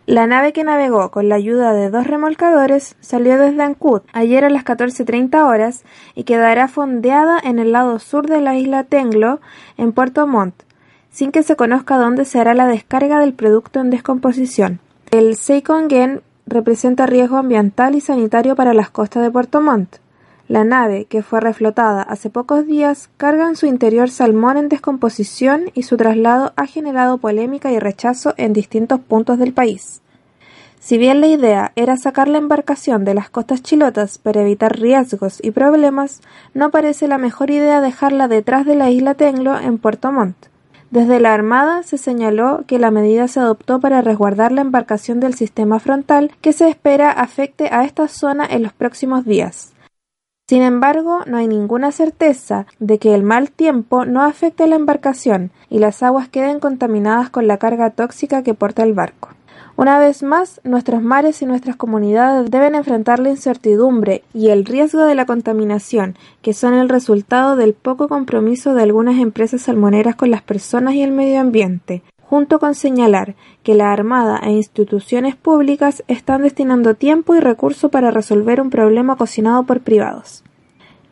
[0.06, 4.48] La nave que navegó con la ayuda de dos remolcadores salió desde Ancud ayer a
[4.50, 9.40] las 14.30 horas y quedará fondeada en el lado sur de la isla Tenglo,
[9.76, 10.62] en Puerto Montt,
[11.10, 14.80] sin que se conozca dónde se hará la descarga del producto en descomposición.
[15.10, 19.96] El Seikongen representa riesgo ambiental y sanitario para las costas de Puerto Montt.
[20.48, 25.70] La nave, que fue reflotada hace pocos días, carga en su interior salmón en descomposición
[25.72, 30.02] y su traslado ha generado polémica y rechazo en distintos puntos del país.
[30.78, 35.38] Si bien la idea era sacar la embarcación de las costas chilotas para evitar riesgos
[35.42, 36.20] y problemas,
[36.52, 40.36] no parece la mejor idea dejarla detrás de la isla Tenglo en Puerto Montt.
[40.90, 45.34] Desde la Armada se señaló que la medida se adoptó para resguardar la embarcación del
[45.34, 49.74] sistema frontal que se espera afecte a esta zona en los próximos días.
[50.48, 54.76] Sin embargo, no hay ninguna certeza de que el mal tiempo no afecte a la
[54.76, 59.28] embarcación y las aguas queden contaminadas con la carga tóxica que porta el barco.
[59.78, 65.04] Una vez más, nuestros mares y nuestras comunidades deben enfrentar la incertidumbre y el riesgo
[65.04, 70.32] de la contaminación, que son el resultado del poco compromiso de algunas empresas salmoneras con
[70.32, 76.02] las personas y el medio ambiente, junto con señalar que la Armada e instituciones públicas
[76.08, 80.42] están destinando tiempo y recursos para resolver un problema cocinado por privados.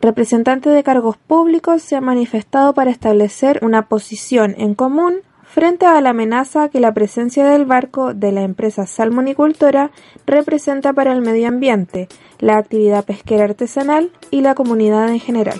[0.01, 5.21] Representantes de cargos públicos se han manifestado para establecer una posición en común
[5.57, 9.89] frente a la amenaza que la presencia del barco de la empresa salmonicultora
[10.27, 15.59] representa para el medio ambiente, la actividad pesquera artesanal y la comunidad en general.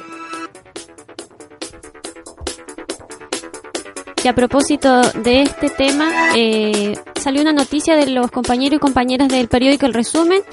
[4.24, 9.30] Y a propósito de este tema, eh, salió una noticia de los compañeros y compañeras
[9.30, 10.44] del periódico El Resumen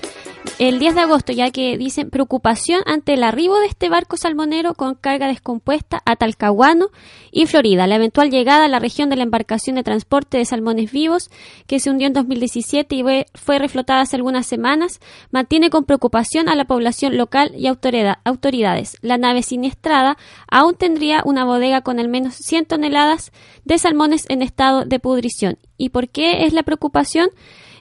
[0.59, 4.74] el 10 de agosto, ya que dicen preocupación ante el arribo de este barco salmonero
[4.74, 6.90] con carga descompuesta a Talcahuano
[7.33, 7.87] y Florida.
[7.87, 11.30] La eventual llegada a la región de la embarcación de transporte de salmones vivos,
[11.66, 13.04] que se hundió en 2017 y
[13.35, 18.96] fue reflotada hace algunas semanas, mantiene con preocupación a la población local y autoridades.
[19.00, 20.16] La nave siniestrada
[20.48, 23.33] aún tendría una bodega con al menos 100 toneladas
[23.64, 25.59] de salmones en estado de pudrición.
[25.76, 27.28] ¿Y por qué es la preocupación?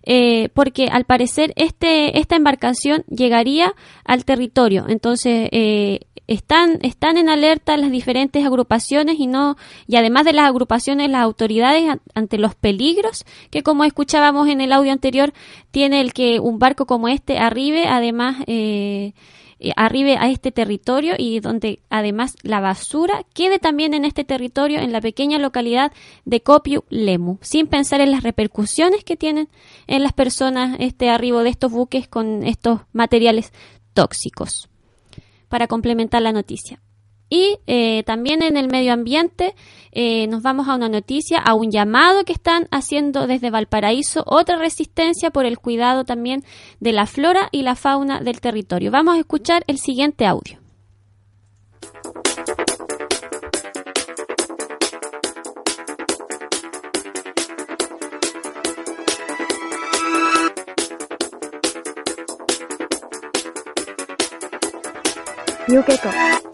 [0.06, 4.86] Eh, porque al parecer este, esta embarcación llegaría al territorio.
[4.89, 10.46] Entonces, eh, están, están en alerta las diferentes agrupaciones y no, y además de las
[10.46, 15.34] agrupaciones, las autoridades ante los peligros que como escuchábamos en el audio anterior,
[15.72, 19.13] tiene el que un barco como este arribe, además, eh,
[19.76, 24.91] arribe a este territorio y donde además la basura quede también en este territorio en
[24.91, 25.91] la pequeña localidad
[26.26, 29.49] de Copiu Lemu, sin pensar en las repercusiones que tienen
[29.88, 33.54] en las personas este arribo de estos buques con estos materiales
[33.93, 34.69] tóxicos.
[35.47, 36.83] Para complementar la noticia.
[37.34, 39.56] Y eh, también en el medio ambiente
[39.91, 44.58] eh, nos vamos a una noticia, a un llamado que están haciendo desde Valparaíso, otra
[44.58, 46.43] resistencia por el cuidado también
[46.80, 48.91] de la flora y la fauna del territorio.
[48.91, 50.60] Vamos a escuchar el siguiente audio.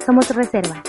[0.05, 0.83] Somos Reserva,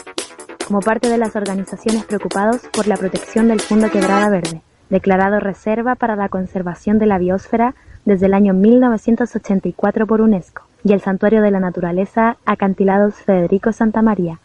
[0.67, 5.95] como parte de las organizaciones preocupados por la protección del Fondo Quebrada Verde, declarado Reserva
[5.95, 11.41] para la Conservación de la Biosfera desde el año 1984 por UNESCO, y el Santuario
[11.41, 14.39] de la Naturaleza Acantilados Federico Santa María,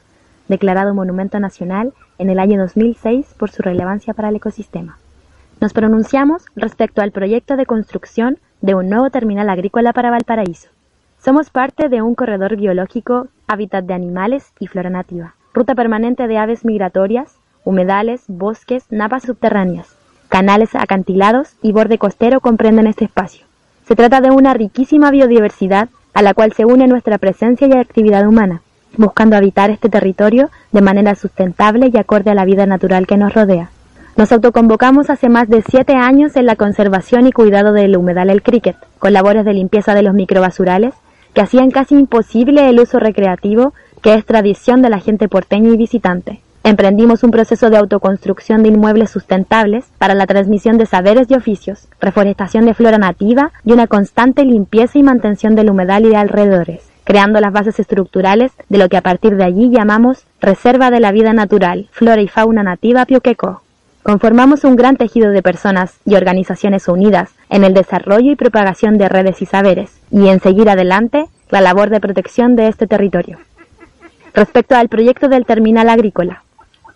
[0.47, 4.97] declarado Monumento Nacional en el año 2006 por su relevancia para el ecosistema.
[5.59, 10.69] Nos pronunciamos respecto al proyecto de construcción de un nuevo terminal agrícola para Valparaíso,
[11.25, 16.37] somos parte de un corredor biológico, hábitat de animales y flora nativa, ruta permanente de
[16.37, 19.97] aves migratorias, humedales, bosques, napas subterráneas,
[20.29, 23.43] canales acantilados y borde costero comprenden este espacio.
[23.87, 28.27] Se trata de una riquísima biodiversidad a la cual se une nuestra presencia y actividad
[28.27, 28.61] humana,
[28.95, 33.33] buscando habitar este territorio de manera sustentable y acorde a la vida natural que nos
[33.33, 33.71] rodea.
[34.15, 38.43] Nos autoconvocamos hace más de siete años en la conservación y cuidado del humedal El
[38.43, 40.93] Cricket, con labores de limpieza de los microbasurales,
[41.35, 45.77] que hacían casi imposible el uso recreativo que es tradición de la gente porteña y
[45.77, 46.41] visitante.
[46.63, 51.87] Emprendimos un proceso de autoconstrucción de inmuebles sustentables para la transmisión de saberes y oficios,
[51.99, 56.89] reforestación de flora nativa y una constante limpieza y mantención del humedal y de alrededores,
[57.03, 61.11] creando las bases estructurales de lo que a partir de allí llamamos Reserva de la
[61.11, 63.64] Vida Natural, Flora y Fauna Nativa Pioqueco.
[64.05, 69.09] Conformamos un gran tejido de personas y organizaciones unidas en el desarrollo y propagación de
[69.09, 73.39] redes y saberes, y en seguir adelante la labor de protección de este territorio.
[74.35, 76.43] Respecto al proyecto del terminal agrícola,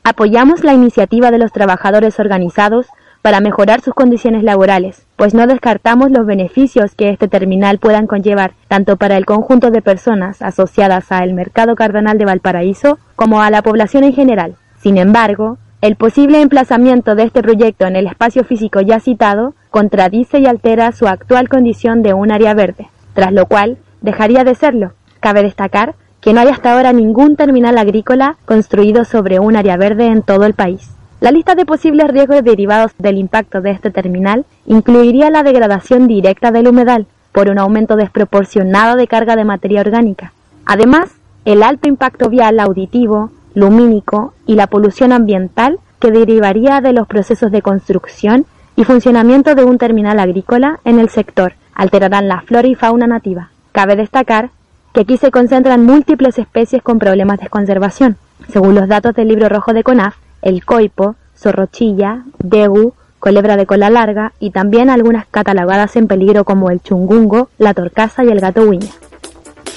[0.03, 2.85] apoyamos la iniciativa de los trabajadores organizados
[3.23, 8.51] para mejorar sus condiciones laborales, pues no descartamos los beneficios que este terminal puedan conllevar
[8.67, 13.63] tanto para el conjunto de personas asociadas al mercado cardenal de Valparaíso como a la
[13.63, 14.57] población en general.
[14.79, 20.39] Sin embargo, el posible emplazamiento de este proyecto en el espacio físico ya citado contradice
[20.39, 24.91] y altera su actual condición de un área verde, tras lo cual dejaría de serlo.
[25.21, 30.07] Cabe destacar que no hay hasta ahora ningún terminal agrícola construido sobre un área verde
[30.07, 30.91] en todo el país.
[31.21, 36.51] La lista de posibles riesgos derivados del impacto de este terminal incluiría la degradación directa
[36.51, 40.33] del humedal por un aumento desproporcionado de carga de materia orgánica.
[40.65, 41.09] Además,
[41.45, 47.51] el alto impacto vial auditivo, lumínico y la polución ambiental que derivaría de los procesos
[47.51, 48.45] de construcción
[48.75, 53.51] y funcionamiento de un terminal agrícola en el sector alterarán la flora y fauna nativa.
[53.71, 54.49] Cabe destacar
[54.93, 58.17] que aquí se concentran múltiples especies con problemas de conservación.
[58.49, 63.89] Según los datos del libro rojo de CONAF, el coipo, zorrochilla, degu, culebra de cola
[63.89, 68.63] larga y también algunas catalogadas en peligro como el chungungo, la torcaza y el gato
[68.63, 68.91] huiña.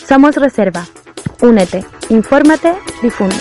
[0.06, 0.84] Somos Reserva.
[1.40, 3.36] Únete, infórmate, difunde.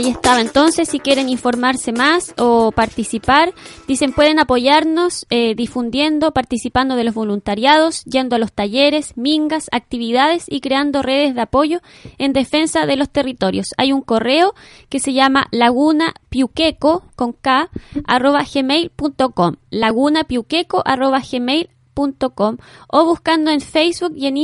[0.00, 0.40] Ahí estaba.
[0.40, 3.52] Entonces, si quieren informarse más o participar,
[3.86, 10.46] dicen pueden apoyarnos eh, difundiendo, participando de los voluntariados, yendo a los talleres, mingas, actividades
[10.48, 11.82] y creando redes de apoyo
[12.16, 13.74] en defensa de los territorios.
[13.76, 14.54] Hay un correo
[14.88, 17.68] que se llama laguna piuqueco con k
[18.06, 22.56] arroba gmail.com laguna piuqueco arroba gmail.com
[22.88, 24.38] o buscando en Facebook y en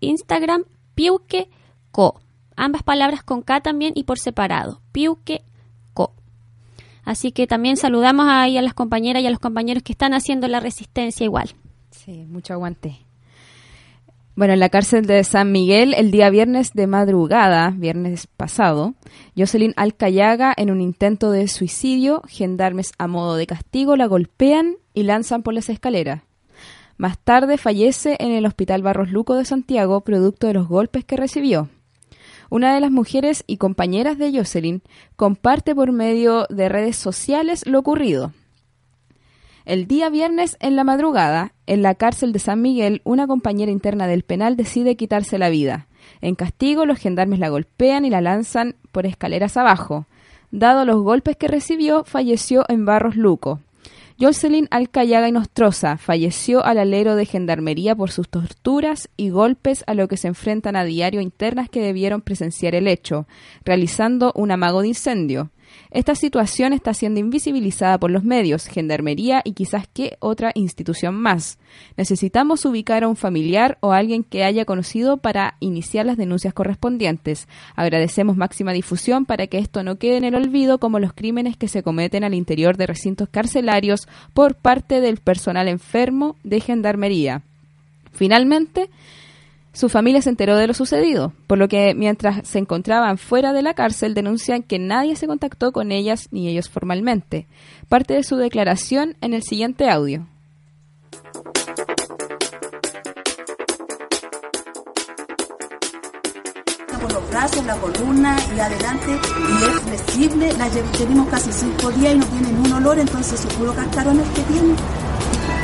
[0.00, 2.20] Instagram piuqueco
[2.58, 5.42] ambas palabras con K también y por separado, Piuque
[5.94, 6.12] Co.
[7.04, 10.48] Así que también saludamos ahí a las compañeras y a los compañeros que están haciendo
[10.48, 11.54] la resistencia igual.
[11.90, 12.98] Sí, mucho aguante.
[14.38, 18.94] Bueno, en la cárcel de San Miguel, el día viernes de madrugada, viernes pasado,
[19.36, 25.02] Jocelyn Alcayaga, en un intento de suicidio, gendarmes a modo de castigo la golpean y
[25.02, 26.22] lanzan por las escaleras.
[26.98, 31.16] Más tarde fallece en el Hospital Barros Luco de Santiago, producto de los golpes que
[31.16, 31.68] recibió.
[32.50, 34.82] Una de las mujeres y compañeras de Jocelyn
[35.16, 38.32] comparte por medio de redes sociales lo ocurrido.
[39.66, 44.06] El día viernes en la madrugada, en la cárcel de San Miguel, una compañera interna
[44.06, 45.88] del penal decide quitarse la vida.
[46.22, 50.06] En castigo, los gendarmes la golpean y la lanzan por escaleras abajo.
[50.50, 53.60] Dado los golpes que recibió, falleció en Barros Luco.
[54.20, 59.94] Jocelyn Alcayaga y Nostroza falleció al alero de gendarmería por sus torturas y golpes a
[59.94, 63.28] lo que se enfrentan a diario internas que debieron presenciar el hecho,
[63.64, 65.50] realizando un amago de incendio.
[65.90, 71.58] Esta situación está siendo invisibilizada por los medios, Gendarmería y quizás qué otra institución más.
[71.96, 77.48] Necesitamos ubicar a un familiar o alguien que haya conocido para iniciar las denuncias correspondientes.
[77.74, 81.68] Agradecemos máxima difusión para que esto no quede en el olvido como los crímenes que
[81.68, 87.42] se cometen al interior de recintos carcelarios por parte del personal enfermo de Gendarmería.
[88.12, 88.90] Finalmente,
[89.72, 93.62] su familia se enteró de lo sucedido, por lo que mientras se encontraban fuera de
[93.62, 97.46] la cárcel denuncian que nadie se contactó con ellas ni ellos formalmente.
[97.88, 100.26] Parte de su declaración en el siguiente audio.
[107.00, 110.68] por los brazos, la columna y adelante y es flexible, la
[111.30, 114.97] casi cinco días y no olor, entonces que.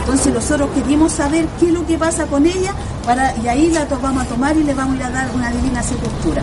[0.05, 2.75] Entonces nosotros queríamos saber qué es lo que pasa con ella
[3.07, 6.43] para, y ahí la vamos a tomar y le vamos a dar una divina sepultura.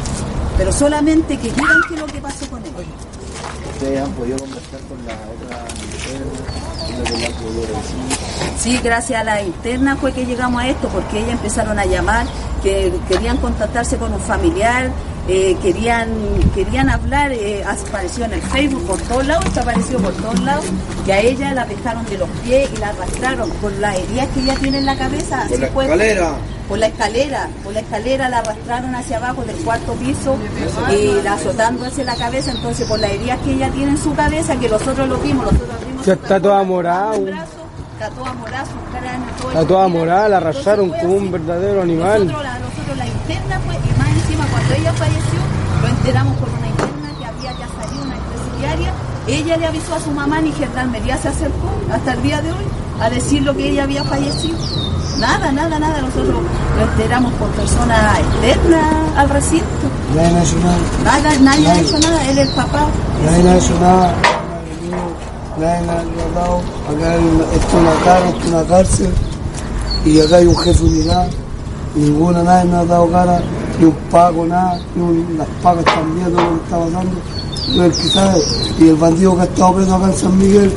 [0.57, 2.71] Pero solamente que digan qué es lo que pasó con ella.
[3.73, 5.65] ¿Ustedes han podido conversar con la otra
[8.57, 12.25] Sí, gracias a la interna fue que llegamos a esto, porque ellas empezaron a llamar,
[12.63, 14.91] que querían contactarse con un familiar,
[15.27, 16.09] eh, querían,
[16.55, 20.65] querían hablar, eh, apareció en el Facebook por todos lados, está apareció por todos lados,
[21.05, 24.39] que a ella la pescaron de los pies y la arrastraron con las heridas que
[24.41, 25.47] ella tiene en la cabeza.
[25.49, 26.33] Por la escalera.
[26.67, 30.37] Por la escalera, por la escalera la arrastraron hacia abajo del cuarto piso
[30.89, 34.15] y la azotando hacia la cabeza, entonces por las heridas que ella tiene en su
[34.15, 36.05] cabeza, que nosotros lo vimos, nosotros vimos.
[36.05, 37.13] Ya está toda morada.
[37.15, 42.25] Está toda morada, su cráneo, todo Está toda morada, la arrastraron como un verdadero animal.
[42.25, 45.39] Nosotros la, nosotros la interna fue, y más encima cuando ella falleció,
[45.81, 48.93] lo enteramos por una interna que había ya salido una presidiaria.
[49.27, 52.65] Ella le avisó a su mamá ni Gendarmería se acercó hasta el día de hoy
[53.01, 54.57] a decir lo que ella había fallecido.
[55.19, 56.01] Nada, nada, nada.
[56.01, 56.41] Nosotros
[56.77, 59.65] lo enteramos por personas externas al recinto.
[60.15, 60.77] Nadie ha hecho nada.
[61.03, 62.29] Nada, nadie ha hecho nada.
[62.29, 62.87] Él es el papá.
[63.25, 64.15] Nadie ha hecho nada.
[65.59, 66.61] Nadie ha dado.
[66.89, 67.15] Acá
[67.53, 69.13] esto es una cara, esto es una cárcel.
[70.05, 71.27] Y acá hay un jefe unidad.
[71.95, 73.41] Ninguna, nadie me ha dado cara.
[73.81, 74.79] Ni un pago, nada.
[75.37, 77.11] Las pagas también, todo lo que está pasando.
[77.75, 78.41] Yo el que sabe.
[78.79, 80.71] Y el bandido que ha estado preso acá en San Miguel.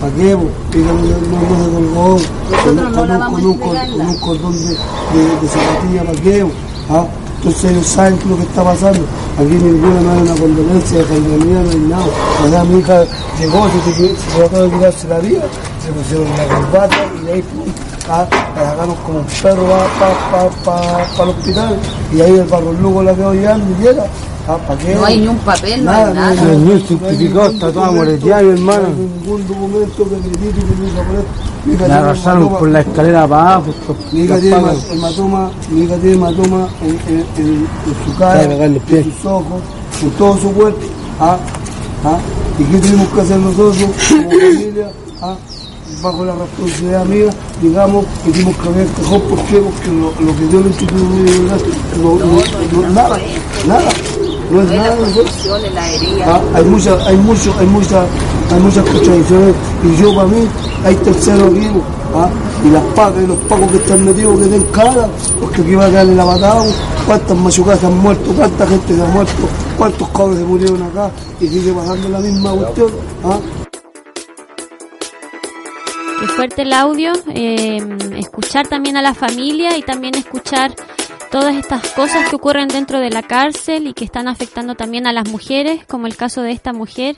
[0.00, 0.36] ¿Para qué?
[0.72, 2.18] Que no, no, no se colgó
[2.64, 6.46] con, un, con, un, cordón de, de, de zapatilla, ¿para qué?
[6.90, 7.04] ¿Ah?
[7.36, 9.00] Entonces ellos saben lo que está pasando.
[9.38, 12.06] Aquí ninguna no hay una condolencia de no hay nada.
[12.44, 13.04] O sea, mi hija
[13.38, 15.42] llegó, se, se, se trató de tirarse la vida,
[15.88, 17.44] se pusieron la corbata y de ahí
[18.10, 18.26] ah,
[18.56, 21.78] la sacaron como un perro para pa, pa, el hospital
[22.12, 24.04] y ahí el barro lugo la quedó llevando y llega.
[24.46, 24.94] Ah, ¿para qué?
[24.94, 26.14] No hay ni un papel, nada.
[26.14, 26.52] No hay nada.
[26.52, 28.80] No, no, certificado, está todo moreteado, hermano.
[28.80, 31.88] No hay ningún documento que acredite que me hizo poner.
[31.88, 33.74] La arrasaron por la escalera para abajo.
[34.12, 34.56] Mi hija tiene
[34.90, 39.62] hematoma, mi hija tiene hematoma en, en, en, en su cara, en sus ojos,
[40.02, 40.80] en todo su cuerpo.
[41.20, 41.36] ¿ah?
[42.04, 42.18] ¿ah?
[42.58, 43.76] ¿Y qué tenemos que hacer nosotros
[44.08, 44.90] como familia?
[45.20, 45.36] ¿ah?
[46.02, 47.30] Bajo la responsabilidad mía,
[47.62, 51.04] digamos, que tenemos que ver mejor por qué, porque lo, lo que dio el Instituto
[51.04, 51.30] de
[52.02, 53.18] no, no, no, no, nada,
[53.66, 53.90] nada,
[54.50, 54.96] no es nada.
[56.26, 56.40] ¿Ah?
[56.54, 58.06] Hay muchas, hay mucho, hay muchas,
[58.52, 60.48] hay muchas contradicciones y yo para mí
[60.84, 61.82] hay terceros vivos,
[62.14, 62.28] ¿ah?
[62.64, 65.08] y las pacas y los pacos que están metidos que den cara,
[65.40, 66.64] porque aquí va a darle la patada,
[67.06, 71.10] cuántas machucadas han muerto, cuánta gente se ha muerto, cuántos cabros se murieron acá
[71.40, 72.90] y sigue pasando la misma cuestión.
[73.24, 73.38] ¿ah?
[76.20, 77.78] Qué fuerte el audio, eh,
[78.16, 80.74] escuchar también a la familia y también escuchar
[81.30, 85.12] todas estas cosas que ocurren dentro de la cárcel y que están afectando también a
[85.12, 87.16] las mujeres, como el caso de esta mujer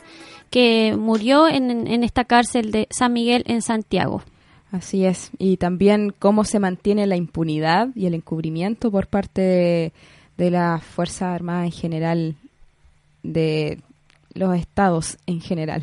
[0.50, 4.22] que murió en, en esta cárcel de San Miguel en Santiago.
[4.70, 9.92] Así es, y también cómo se mantiene la impunidad y el encubrimiento por parte de,
[10.36, 12.36] de la Fuerza Armada en general,
[13.22, 13.80] de
[14.34, 15.82] los estados en general.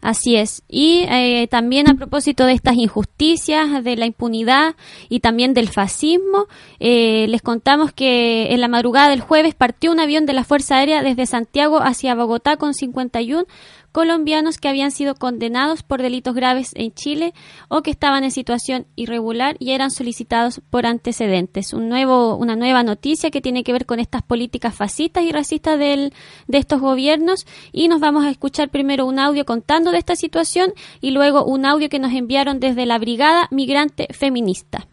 [0.00, 0.62] Así es.
[0.66, 4.74] Y eh, también a propósito de estas injusticias, de la impunidad
[5.10, 6.46] y también del fascismo,
[6.78, 10.76] eh, les contamos que en la madrugada del jueves partió un avión de la Fuerza
[10.76, 13.44] Aérea desde Santiago hacia Bogotá con 51
[13.92, 17.34] colombianos que habían sido condenados por delitos graves en Chile
[17.68, 21.72] o que estaban en situación irregular y eran solicitados por antecedentes.
[21.72, 25.78] Un nuevo, una nueva noticia que tiene que ver con estas políticas fascistas y racistas
[25.78, 26.12] del,
[26.46, 30.72] de estos gobiernos y nos vamos a escuchar primero un audio contando de esta situación
[31.00, 34.86] y luego un audio que nos enviaron desde la Brigada Migrante Feminista.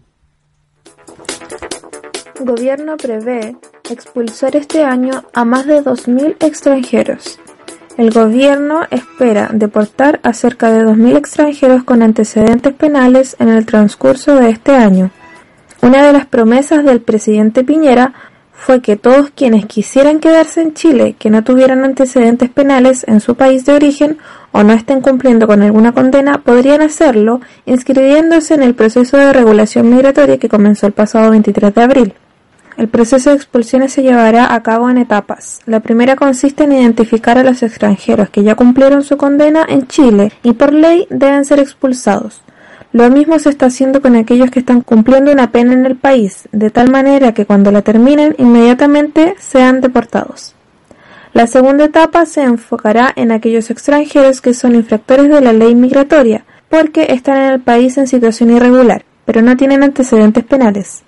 [2.40, 3.56] Gobierno prevé
[3.90, 7.40] expulsar este año a más de 2.000 extranjeros.
[7.98, 14.36] El gobierno espera deportar a cerca de 2.000 extranjeros con antecedentes penales en el transcurso
[14.36, 15.10] de este año.
[15.82, 18.14] Una de las promesas del presidente Piñera
[18.54, 23.34] fue que todos quienes quisieran quedarse en Chile que no tuvieran antecedentes penales en su
[23.34, 24.20] país de origen
[24.52, 29.90] o no estén cumpliendo con alguna condena podrían hacerlo inscribiéndose en el proceso de regulación
[29.90, 32.14] migratoria que comenzó el pasado 23 de abril.
[32.78, 35.62] El proceso de expulsiones se llevará a cabo en etapas.
[35.66, 40.32] La primera consiste en identificar a los extranjeros que ya cumplieron su condena en Chile
[40.44, 42.44] y por ley deben ser expulsados.
[42.94, 46.48] Lo mismo se está haciendo con aquellos que están cumpliendo una pena en el país,
[46.52, 50.54] de tal manera que cuando la terminen inmediatamente sean deportados.
[51.34, 56.46] La segunda etapa se enfocará en aquellos extranjeros que son infractores de la ley migratoria,
[56.70, 61.04] porque están en el país en situación irregular, pero no tienen antecedentes penales.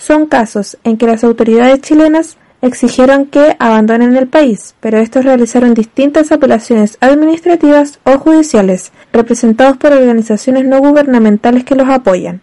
[0.00, 5.74] Son casos en que las autoridades chilenas exigieron que abandonen el país, pero estos realizaron
[5.74, 12.42] distintas apelaciones administrativas o judiciales, representados por organizaciones no gubernamentales que los apoyan.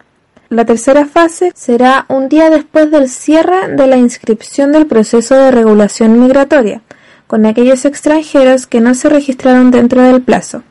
[0.50, 5.50] La tercera fase será un día después del cierre de la inscripción del proceso de
[5.50, 6.82] regulación migratoria,
[7.26, 10.62] con aquellos extranjeros que no se registraron dentro del plazo.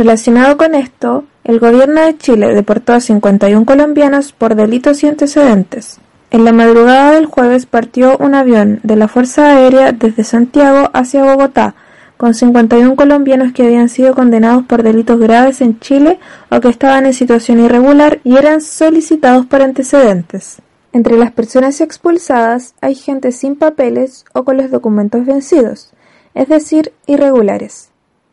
[0.00, 5.98] Relacionado con esto, el gobierno de Chile deportó a 51 colombianos por delitos y antecedentes.
[6.30, 11.22] En la madrugada del jueves partió un avión de la Fuerza Aérea desde Santiago hacia
[11.22, 11.74] Bogotá,
[12.16, 16.18] con 51 colombianos que habían sido condenados por delitos graves en Chile
[16.50, 20.62] o que estaban en situación irregular y eran solicitados por antecedentes.
[20.94, 25.92] Entre las personas expulsadas hay gente sin papeles o con los documentos vencidos,
[26.32, 27.89] es decir, irregulares.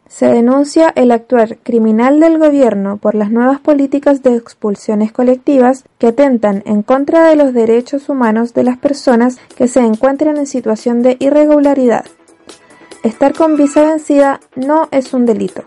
[0.09, 6.07] Se denuncia el actuar criminal del gobierno por las nuevas políticas de expulsiones colectivas que
[6.07, 11.01] atentan en contra de los derechos humanos de las personas que se encuentran en situación
[11.01, 12.05] de irregularidad.
[13.03, 15.63] Estar con visa vencida no es un delito.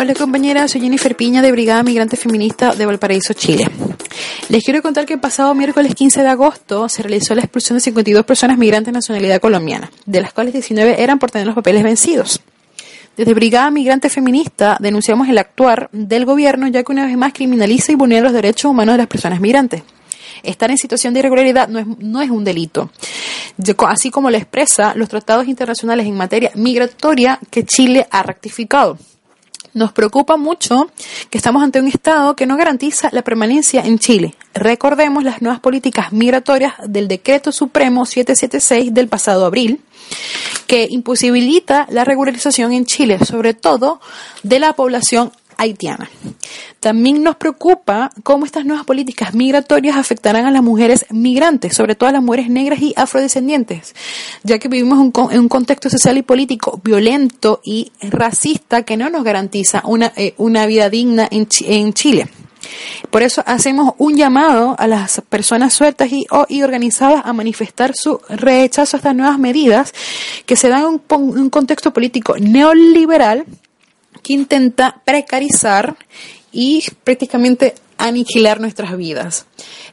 [0.00, 3.68] Hola compañera, soy Jennifer Piña de Brigada Migrante Feminista de Valparaíso, Chile.
[4.48, 7.80] Les quiero contar que el pasado miércoles 15 de agosto se realizó la expulsión de
[7.80, 11.82] 52 personas migrantes de nacionalidad colombiana, de las cuales 19 eran por tener los papeles
[11.82, 12.40] vencidos.
[13.16, 17.90] Desde Brigada Migrante Feminista denunciamos el actuar del gobierno ya que una vez más criminaliza
[17.90, 19.82] y vulnera los derechos humanos de las personas migrantes.
[20.44, 22.92] estar en situación de irregularidad no es, no es un delito.
[23.88, 28.96] Así como lo expresa los tratados internacionales en materia migratoria que Chile ha ratificado.
[29.78, 30.90] Nos preocupa mucho
[31.30, 34.34] que estamos ante un Estado que no garantiza la permanencia en Chile.
[34.52, 39.80] Recordemos las nuevas políticas migratorias del Decreto Supremo 776 del pasado abril,
[40.66, 44.00] que imposibilita la regularización en Chile, sobre todo
[44.42, 46.08] de la población haitiana.
[46.80, 52.08] También nos preocupa cómo estas nuevas políticas migratorias afectarán a las mujeres migrantes, sobre todo
[52.08, 53.94] a las mujeres negras y afrodescendientes,
[54.44, 54.98] ya que vivimos
[55.30, 60.34] en un contexto social y político violento y racista que no nos garantiza una, eh,
[60.38, 62.28] una vida digna en, en Chile.
[63.10, 68.20] Por eso hacemos un llamado a las personas sueltas y, y organizadas a manifestar su
[68.28, 69.92] rechazo a estas nuevas medidas
[70.44, 73.46] que se dan en un contexto político neoliberal
[74.28, 75.96] que intenta precarizar
[76.52, 79.46] y prácticamente aniquilar nuestras vidas.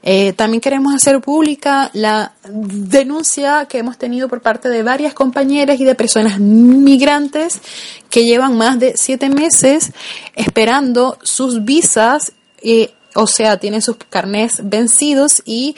[0.03, 5.79] Eh, también queremos hacer pública la denuncia que hemos tenido por parte de varias compañeras
[5.79, 7.61] y de personas migrantes
[8.09, 9.93] que llevan más de siete meses
[10.35, 15.77] esperando sus visas, eh, o sea, tienen sus carnés vencidos y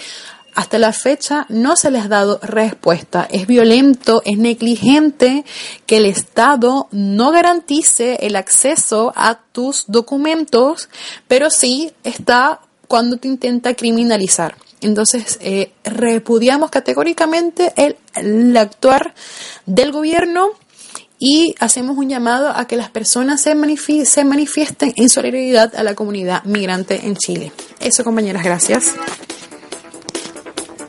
[0.57, 3.27] hasta la fecha no se les ha dado respuesta.
[3.29, 5.45] Es violento, es negligente
[5.85, 10.89] que el Estado no garantice el acceso a tus documentos,
[11.27, 14.55] pero sí está cuando te intenta criminalizar.
[14.81, 19.13] Entonces, eh, repudiamos categóricamente el, actuar
[19.67, 20.47] del gobierno
[21.19, 23.53] y hacemos un llamado a que las personas se,
[24.05, 27.51] se manifiesten en solidaridad a la comunidad migrante en Chile.
[27.79, 28.95] Eso, compañeras, gracias.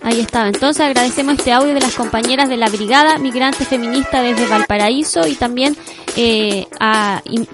[0.09, 0.47] Ahí estaba.
[0.47, 5.35] Entonces agradecemos este audio de las compañeras de la Brigada Migrante Feminista desde Valparaíso y
[5.35, 5.77] también
[6.17, 6.67] eh,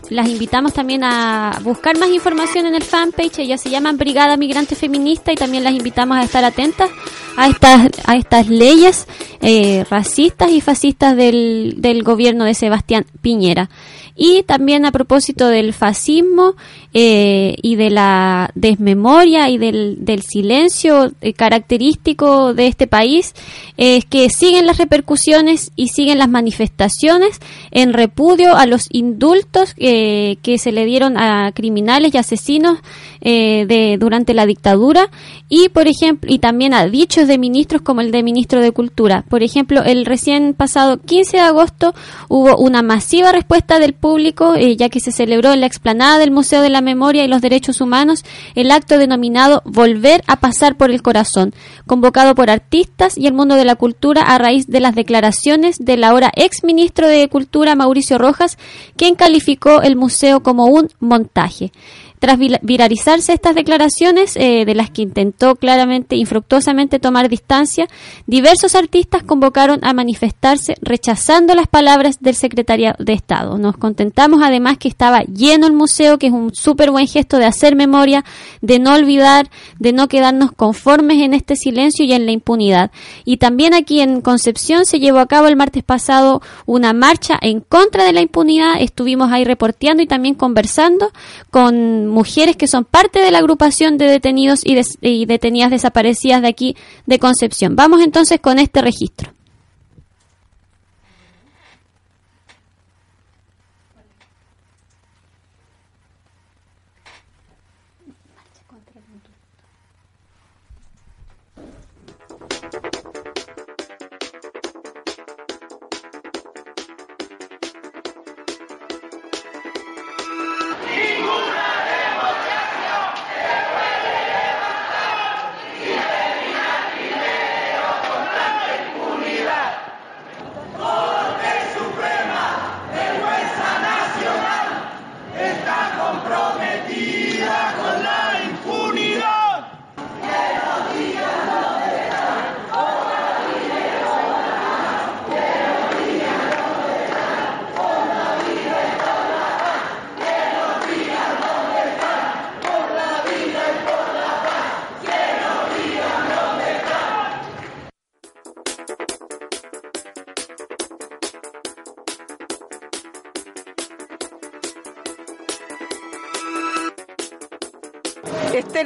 [0.08, 3.40] las invitamos también a buscar más información en el fanpage.
[3.40, 6.90] Ellas se llaman Brigada Migrante Feminista y también las invitamos a estar atentas
[7.36, 9.06] a estas, a estas leyes
[9.40, 13.70] eh, racistas y fascistas del, del gobierno de Sebastián Piñera.
[14.16, 16.54] Y también a propósito del fascismo
[16.92, 23.34] eh, y de la desmemoria y del, del silencio eh, característico de este país,
[23.76, 27.40] es que siguen las repercusiones y siguen las manifestaciones
[27.72, 32.78] en repudio a los indultos eh, que se le dieron a criminales y asesinos
[33.20, 35.10] de, durante la dictadura
[35.48, 39.24] y, por ejemplo, y también a dichos de ministros como el de ministro de Cultura.
[39.28, 41.94] Por ejemplo, el recién pasado 15 de agosto
[42.28, 46.62] hubo una masiva respuesta del público, ya que se celebró en la explanada del Museo
[46.62, 51.02] de la Memoria y los Derechos Humanos el acto denominado Volver a pasar por el
[51.02, 51.54] corazón,
[51.86, 56.04] convocado por artistas y el mundo de la cultura a raíz de las declaraciones del
[56.04, 58.58] ahora ex ministro de Cultura Mauricio Rojas,
[58.96, 61.72] quien calificó el museo como un montaje.
[62.18, 67.86] Tras viralizarse estas declaraciones, eh, de las que intentó claramente, infructuosamente tomar distancia,
[68.26, 73.58] diversos artistas convocaron a manifestarse rechazando las palabras del secretario de Estado.
[73.58, 77.46] Nos contentamos además que estaba lleno el museo, que es un súper buen gesto de
[77.46, 78.24] hacer memoria,
[78.62, 82.90] de no olvidar, de no quedarnos conformes en este silencio y en la impunidad.
[83.24, 87.60] Y también aquí en Concepción se llevó a cabo el martes pasado una marcha en
[87.60, 88.80] contra de la impunidad.
[88.80, 91.12] Estuvimos ahí reporteando y también conversando
[91.50, 96.76] con mujeres que son parte de la agrupación de detenidos y, detenidas desaparecidas de aquí
[97.06, 97.76] de Concepción.
[97.76, 99.32] Vamos entonces con este registro.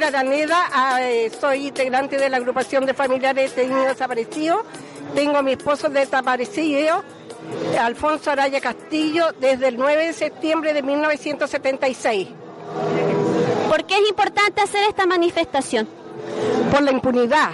[0.09, 0.99] Araneda, ah,
[1.39, 4.61] soy integrante de la agrupación de familiares de niños desaparecidos.
[5.15, 7.03] Tengo a mi esposo desaparecido,
[7.79, 12.27] Alfonso Araya Castillo, desde el 9 de septiembre de 1976.
[13.69, 15.99] ¿Por qué es importante hacer esta manifestación?
[16.69, 17.51] por la impunidad.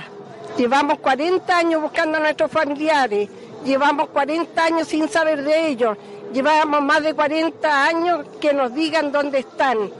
[0.58, 3.30] Llevamos 40 años buscando a nuestros familiares,
[3.66, 5.97] llevamos 40 años sin saber de ellos,
[6.34, 9.91] llevamos más de 40 años que nos digan dónde están.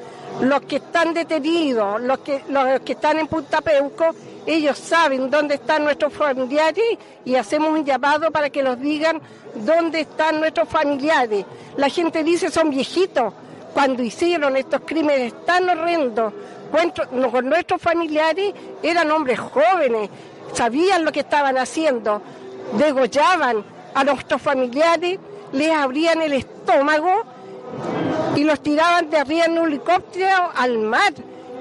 [0.42, 4.14] Los que están detenidos, los que, los que están en Punta Peuco,
[4.46, 6.84] ellos saben dónde están nuestros familiares
[7.24, 9.22] y hacemos un llamado para que nos digan
[9.56, 11.46] dónde están nuestros familiares.
[11.78, 13.34] La gente dice son viejitos.
[13.74, 16.32] Cuando hicieron estos crímenes tan horrendos
[17.32, 20.10] con nuestros familiares, eran hombres jóvenes,
[20.54, 22.22] sabían lo que estaban haciendo,
[22.78, 25.20] degollaban a nuestros familiares,
[25.52, 27.24] les abrían el estómago
[28.36, 31.14] y los tiraban de arriba en un helicóptero al mar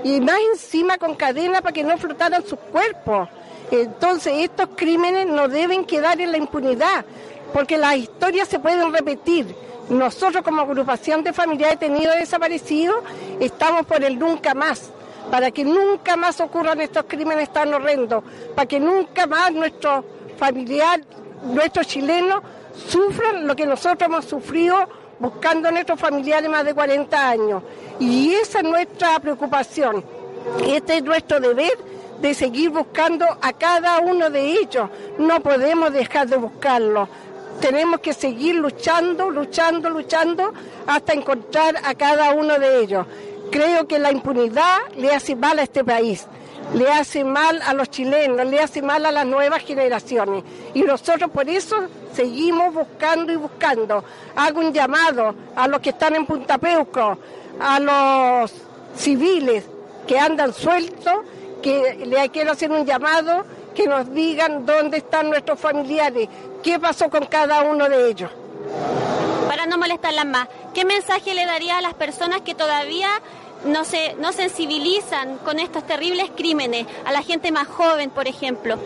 [0.03, 3.29] y más encima con cadena para que no flotaran sus cuerpos.
[3.71, 7.05] Entonces estos crímenes no deben quedar en la impunidad,
[7.53, 9.55] porque las historias se pueden repetir.
[9.89, 12.97] Nosotros como agrupación de familiares detenidos desaparecidos
[13.41, 14.91] estamos por el nunca más,
[15.31, 18.25] para que nunca más ocurran estos crímenes tan horrendos,
[18.55, 20.05] para que nunca más nuestros
[20.37, 21.07] familiares,
[21.45, 22.43] nuestros chilenos
[22.89, 24.89] sufran lo que nosotros hemos sufrido
[25.25, 27.63] buscando a nuestros familiares más de 40 años.
[27.99, 30.05] Y esa es nuestra preocupación.
[30.67, 31.73] Este es nuestro deber
[32.21, 34.91] de seguir buscando a cada uno de ellos.
[35.17, 37.09] No podemos dejar de buscarlo.
[37.59, 40.53] Tenemos que seguir luchando, luchando, luchando
[40.87, 43.07] hasta encontrar a cada uno de ellos.
[43.51, 46.27] Creo que la impunidad le hace mal a este país
[46.73, 50.43] le hace mal a los chilenos, le hace mal a las nuevas generaciones.
[50.73, 51.77] Y nosotros por eso
[52.15, 54.05] seguimos buscando y buscando.
[54.37, 57.19] Hago un llamado a los que están en Punta Peuco,
[57.61, 58.53] a los
[58.97, 59.65] civiles
[60.07, 61.15] que andan sueltos,
[61.63, 63.45] que le quiero hacer un llamado
[63.75, 66.29] que nos digan dónde están nuestros familiares,
[66.63, 68.31] qué pasó con cada uno de ellos.
[69.49, 73.09] Para no molestarlas más, ¿qué mensaje le daría a las personas que todavía
[73.65, 78.79] no se no sensibilizan con estos terribles crímenes a la gente más joven, por ejemplo?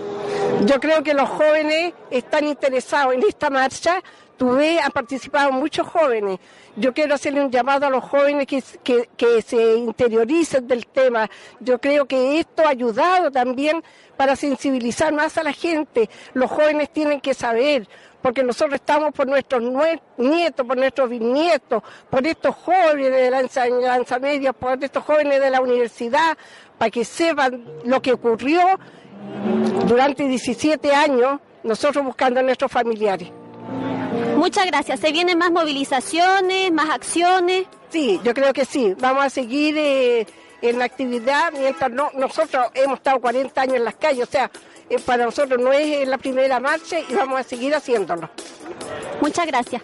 [0.64, 4.02] Yo creo que los jóvenes están interesados en esta marcha.
[4.36, 6.38] Tuve, han participado muchos jóvenes.
[6.76, 11.28] Yo quiero hacerle un llamado a los jóvenes que, que, que se interioricen del tema.
[11.58, 13.82] Yo creo que esto ha ayudado también
[14.18, 16.10] para sensibilizar más a la gente.
[16.34, 17.88] Los jóvenes tienen que saber
[18.20, 19.62] porque nosotros estamos por nuestros
[20.16, 25.50] nietos, por nuestros bisnietos, por estos jóvenes de la enseñanza media, por estos jóvenes de
[25.50, 26.36] la universidad,
[26.76, 28.60] para que sepan lo que ocurrió
[29.86, 33.30] durante 17 años, nosotros buscando a nuestros familiares.
[34.36, 34.98] Muchas gracias.
[34.98, 37.66] ¿Se vienen más movilizaciones, más acciones?
[37.88, 38.96] Sí, yo creo que sí.
[38.98, 40.26] Vamos a seguir eh,
[40.62, 44.50] en la actividad mientras no, nosotros hemos estado 40 años en las calles, o sea,
[44.90, 48.28] eh, para nosotros no es la primera marcha y vamos a seguir haciéndolo.
[49.20, 49.82] Muchas gracias.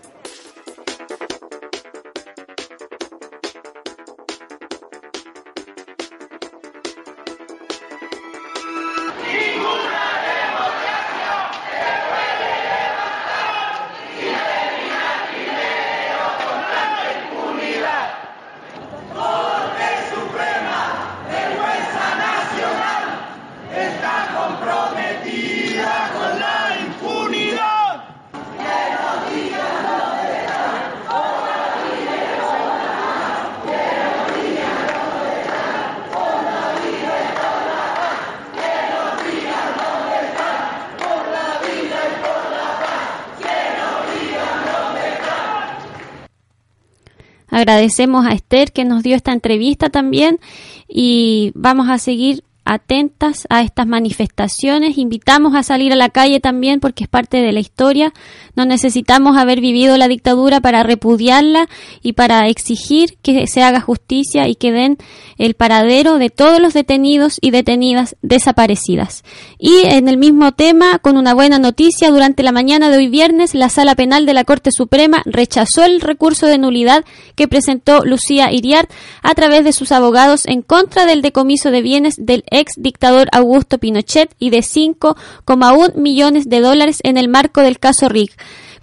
[47.64, 50.38] Agradecemos a Esther que nos dio esta entrevista también
[50.86, 54.98] y vamos a seguir atentas a estas manifestaciones.
[54.98, 58.12] Invitamos a salir a la calle también porque es parte de la historia.
[58.56, 61.68] No necesitamos haber vivido la dictadura para repudiarla
[62.02, 64.98] y para exigir que se haga justicia y que den
[65.36, 69.24] el paradero de todos los detenidos y detenidas desaparecidas.
[69.58, 73.54] Y en el mismo tema, con una buena noticia, durante la mañana de hoy viernes,
[73.54, 77.04] la Sala Penal de la Corte Suprema rechazó el recurso de nulidad
[77.34, 78.90] que presentó Lucía Iriart
[79.22, 83.78] a través de sus abogados en contra del decomiso de bienes del ex dictador Augusto
[83.78, 88.32] Pinochet y de 5,1 millones de dólares en el marco del caso RIG.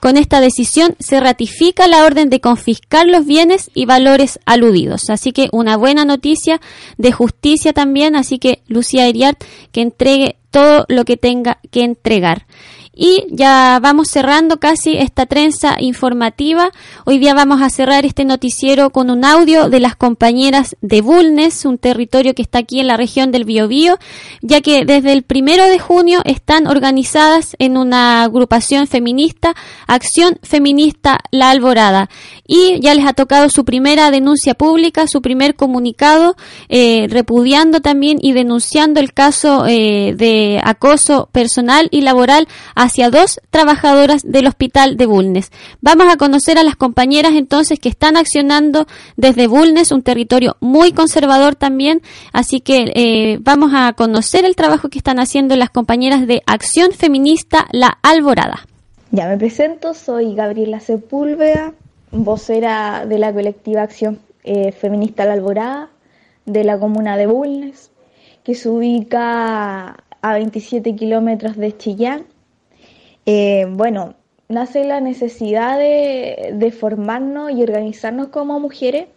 [0.01, 5.11] Con esta decisión se ratifica la orden de confiscar los bienes y valores aludidos.
[5.11, 6.59] Así que una buena noticia
[6.97, 8.15] de justicia también.
[8.15, 12.47] Así que Lucía Iriart que entregue todo lo que tenga que entregar.
[12.93, 16.71] Y ya vamos cerrando casi esta trenza informativa.
[17.05, 21.63] Hoy día vamos a cerrar este noticiero con un audio de las compañeras de Bulnes,
[21.63, 23.97] un territorio que está aquí en la región del Biobío,
[24.41, 29.55] ya que desde el primero de junio están organizadas en una agrupación feminista,
[29.87, 32.09] Acción Feminista La Alborada.
[32.45, 36.35] Y ya les ha tocado su primera denuncia pública, su primer comunicado,
[36.67, 42.49] eh, repudiando también y denunciando el caso eh, de acoso personal y laboral
[42.81, 45.51] hacia dos trabajadoras del hospital de Bulnes.
[45.81, 50.91] Vamos a conocer a las compañeras entonces que están accionando desde Bulnes, un territorio muy
[50.91, 52.01] conservador también,
[52.33, 56.91] así que eh, vamos a conocer el trabajo que están haciendo las compañeras de Acción
[56.91, 58.65] Feminista La Alborada.
[59.11, 61.73] Ya me presento, soy Gabriela Sepúlveda,
[62.11, 65.89] vocera de la colectiva Acción eh, Feminista La Alborada
[66.45, 67.91] de la comuna de Bulnes,
[68.43, 72.25] que se ubica a 27 kilómetros de Chillán
[73.25, 74.15] eh, bueno,
[74.49, 79.07] nace la necesidad de, formarnos y organizarnos como mujeres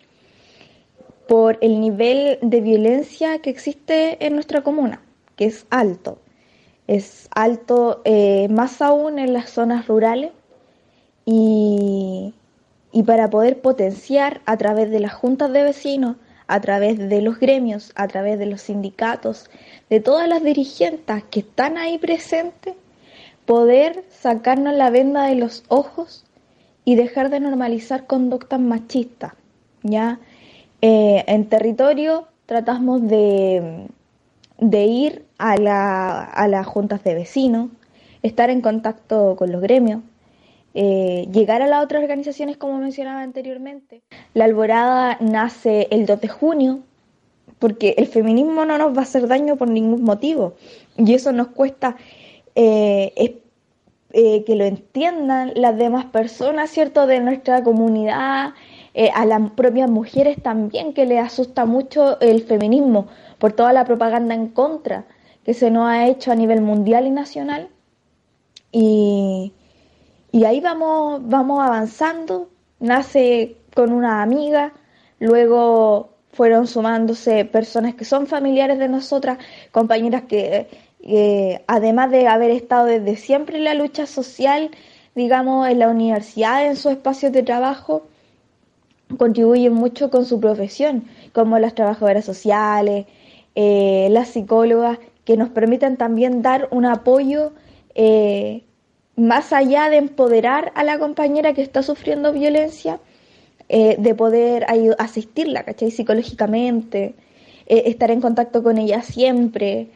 [1.28, 5.00] por el nivel de violencia que existe en nuestra comuna,
[5.36, 6.18] que es alto.
[6.86, 10.32] Es alto eh, más aún en las zonas rurales
[11.24, 12.34] y,
[12.92, 17.40] y para poder potenciar a través de las juntas de vecinos, a través de los
[17.40, 19.50] gremios, a través de los sindicatos,
[19.88, 22.74] de todas las dirigentes que están ahí presentes,
[23.44, 26.24] poder sacarnos la venda de los ojos
[26.84, 29.32] y dejar de normalizar conductas machistas.
[29.82, 30.20] ¿ya?
[30.80, 33.86] Eh, en territorio tratamos de,
[34.58, 37.70] de ir a, la, a, las juntas de vecinos,
[38.22, 40.02] estar en contacto con los gremios,
[40.74, 44.02] eh, llegar a las otras organizaciones como mencionaba anteriormente.
[44.34, 46.80] La alborada nace el 2 de junio,
[47.58, 50.54] porque el feminismo no nos va a hacer daño por ningún motivo,
[50.96, 51.96] y eso nos cuesta
[52.54, 53.40] eh,
[54.16, 58.54] eh, que lo entiendan las demás personas, ¿cierto?, de nuestra comunidad,
[58.94, 63.84] eh, a las propias mujeres también, que les asusta mucho el feminismo por toda la
[63.84, 65.04] propaganda en contra
[65.44, 67.70] que se nos ha hecho a nivel mundial y nacional.
[68.70, 69.52] Y,
[70.30, 74.74] y ahí vamos, vamos avanzando, nace con una amiga,
[75.18, 79.38] luego fueron sumándose personas que son familiares de nosotras,
[79.72, 80.68] compañeras que
[81.66, 84.70] además de haber estado desde siempre en la lucha social,
[85.14, 88.06] digamos, en la universidad, en sus espacios de trabajo,
[89.16, 93.06] contribuyen mucho con su profesión, como las trabajadoras sociales,
[93.54, 97.52] eh, las psicólogas, que nos permiten también dar un apoyo
[97.94, 98.62] eh,
[99.16, 102.98] más allá de empoderar a la compañera que está sufriendo violencia,
[103.68, 104.66] eh, de poder
[104.98, 105.90] asistirla, ¿cachai?
[105.90, 107.14] Psicológicamente,
[107.66, 109.88] estar en contacto con ella siempre,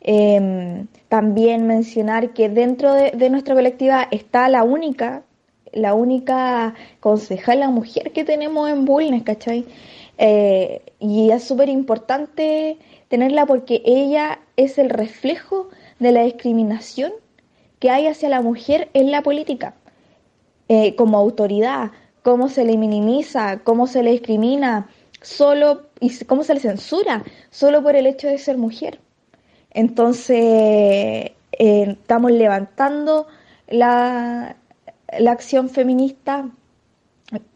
[0.00, 5.24] Em, también mencionar que dentro de, nuestra colectiva está la única,
[5.72, 9.66] la única concejala mujer que tenemos en Bulnes, ¿cachai?
[10.18, 12.78] Eh, y es súper importante
[13.08, 15.68] tenerla porque ella es el reflejo
[15.98, 17.12] de la discriminación
[17.78, 19.74] que hay hacia la mujer en la política,
[20.68, 21.90] eh, como autoridad,
[22.22, 24.88] cómo se le minimiza, cómo se le discrimina,
[25.20, 29.00] solo y cómo se le censura solo por el hecho de ser mujer.
[29.76, 33.26] Entonces, eh, estamos levantando
[33.68, 34.56] la,
[35.28, 36.48] acción feminista,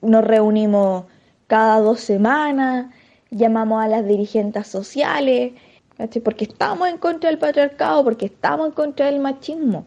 [0.03, 1.05] nos reunimos
[1.47, 2.93] cada dos semanas,
[3.31, 5.55] llamamos a las dirigentes sociales,
[6.23, 9.87] porque estamos en contra del patriarcado, porque estamos en contra del machismo.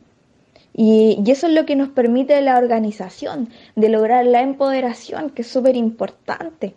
[0.74, 5.44] Y, y, eso es lo que nos permite la organización, de lograr la empoderación, que
[5.44, 6.74] es súper importante.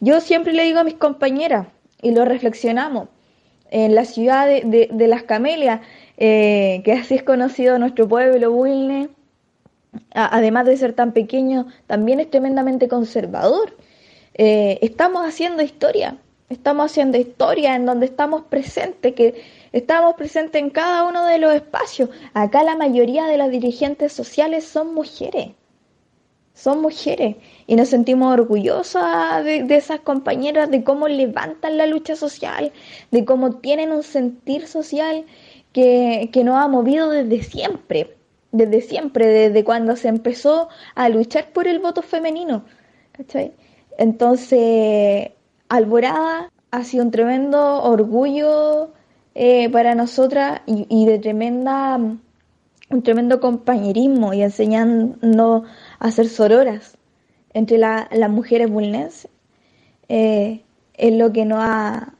[0.00, 1.68] Yo siempre le digo a mis compañeras,
[2.02, 3.08] y lo reflexionamos,
[3.70, 5.80] en la ciudad de, las Camelias,
[6.16, 9.08] eh, que así es conocido nuestro pueblo, Wilne,
[10.12, 13.76] además de ser tan pequeño, también es tremendamente conservador.
[14.34, 16.18] Eh, estamos haciendo historia,
[16.48, 19.42] estamos haciendo historia en donde estamos presentes, que
[19.72, 22.10] estamos presentes en cada uno de los espacios.
[22.34, 25.48] Acá la mayoría de las dirigentes sociales son mujeres
[26.60, 27.36] son mujeres
[27.66, 32.72] y nos sentimos orgullosas de, esas compañeras, de cómo levantan la lucha social,
[33.10, 35.24] de cómo tienen un sentir social
[35.72, 38.14] que, que nos ha movido desde siempre,
[38.52, 42.64] desde siempre, desde cuando se empezó a luchar por el voto femenino.
[43.96, 45.30] Entonces,
[45.70, 48.92] Alborada ha sido un tremendo orgullo
[49.34, 51.98] eh, para nosotras y, y de tremenda
[52.90, 55.64] un tremendo compañerismo y enseñando
[56.00, 56.96] a ser sororas
[57.52, 59.28] entre las mujeres vulnerables,
[60.08, 60.62] eh,
[60.94, 62.14] es lo que nos ha,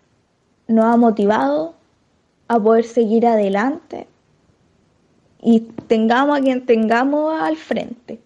[0.68, 1.74] ha motivado
[2.46, 4.06] a poder seguir adelante
[5.42, 8.20] y tengamos a quien tengamos al frente.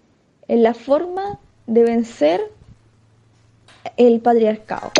[0.48, 2.40] Es la forma de vencer
[3.96, 4.92] el patriarcado.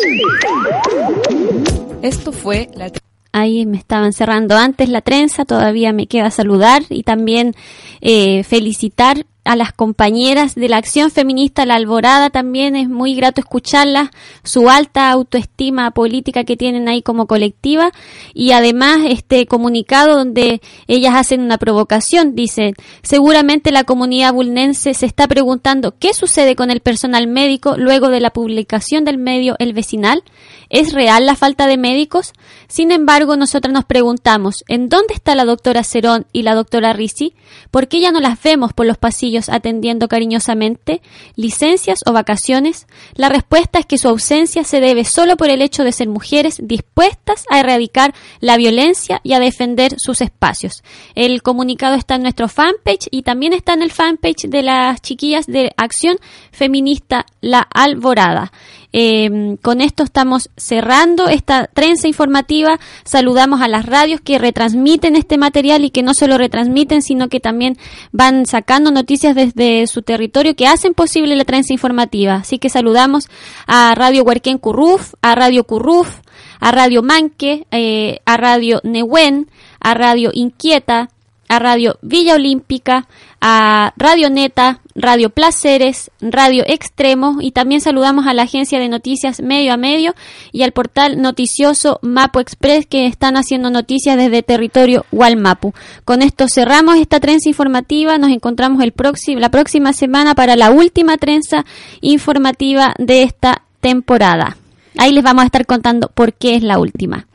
[2.03, 2.91] Esto fue la
[3.37, 7.53] Ahí me estaban cerrando antes la trenza, todavía me queda saludar y también
[8.01, 13.41] eh, felicitar a las compañeras de la acción feminista La Alborada también es muy grato
[13.41, 14.09] escucharlas,
[14.43, 17.93] su alta autoestima política que tienen ahí como colectiva
[18.33, 22.73] y además este comunicado donde ellas hacen una provocación, dice,
[23.03, 28.21] seguramente la comunidad bulnense se está preguntando qué sucede con el personal médico luego de
[28.21, 30.23] la publicación del medio El Vecinal,
[30.71, 32.33] ¿es real la falta de médicos?
[32.67, 37.35] Sin embargo, nosotros nos preguntamos, ¿en dónde está la doctora Cerón y la doctora Risi?
[37.71, 41.03] ¿Por qué ya no las vemos por los pasillos atendiendo cariñosamente,
[41.37, 42.87] licencias o vacaciones?
[43.15, 46.61] La respuesta es que su ausencia se debe solo por el hecho de ser mujeres
[46.63, 50.83] dispuestas a erradicar la violencia y a defender sus espacios.
[51.15, 55.47] El comunicado está en nuestro fanpage y también está en el fanpage de las chiquillas
[55.47, 56.19] de Acción
[56.53, 58.53] Feminista La Alborada.
[58.97, 62.79] Eh, con esto estamos cerrando esta trenza informativa.
[63.03, 67.41] Saludamos a las radios que retransmiten este material y que no solo retransmiten, sino que
[67.41, 67.77] también
[68.13, 72.37] van sacando noticias desde su territorio que hacen posible la trenza informativa.
[72.37, 73.29] Así que saludamos
[73.67, 76.21] a Radio Huerquén Curruf, a Radio Curruf,
[76.61, 81.11] a Radio Manque, eh, a Radio Nehuen, a Radio Inquieta,
[81.49, 83.09] a Radio Villa Olímpica,
[83.41, 89.41] a Radio Neta, Radio Placeres, Radio Extremo y también saludamos a la agencia de noticias
[89.41, 90.15] Medio a Medio
[90.53, 95.75] y al portal noticioso Mapo Express que están haciendo noticias desde territorio Walmapu.
[96.05, 100.71] Con esto cerramos esta trenza informativa, nos encontramos el próximo, la próxima semana para la
[100.71, 101.65] última trenza
[102.01, 104.57] informativa de esta temporada.
[104.97, 107.27] Ahí les vamos a estar contando por qué es la última.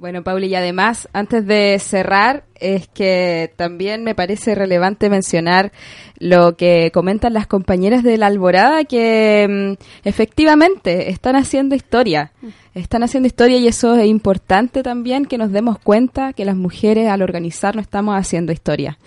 [0.00, 5.72] Bueno, Pauli, y además, antes de cerrar, es que también me parece relevante mencionar
[6.20, 12.30] lo que comentan las compañeras de la Alborada, que mm, efectivamente están haciendo historia.
[12.74, 17.08] Están haciendo historia y eso es importante también que nos demos cuenta que las mujeres
[17.08, 18.98] al organizarnos estamos haciendo historia.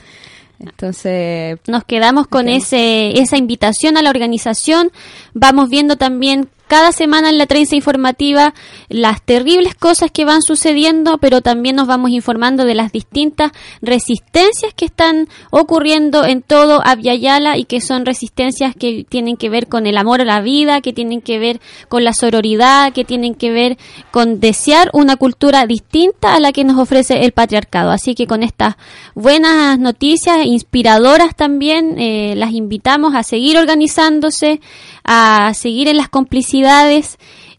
[0.60, 4.92] Entonces, nos quedamos con ese esa invitación a la organización.
[5.34, 8.54] Vamos viendo también cada semana en la trenza informativa
[8.88, 13.52] las terribles cosas que van sucediendo, pero también nos vamos informando de las distintas
[13.82, 19.68] resistencias que están ocurriendo en todo Aviala y que son resistencias que tienen que ver
[19.68, 21.60] con el amor a la vida, que tienen que ver
[21.90, 23.78] con la sororidad, que tienen que ver
[24.12, 27.92] con desear una cultura distinta a la que nos ofrece el patriarcado.
[27.92, 28.78] Así que con estas
[29.14, 34.62] buenas noticias, inspiradoras también, eh, las invitamos a seguir organizándose,
[35.04, 36.61] a seguir en las complicidades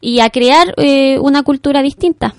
[0.01, 2.35] y a crear eh, una cultura distinta.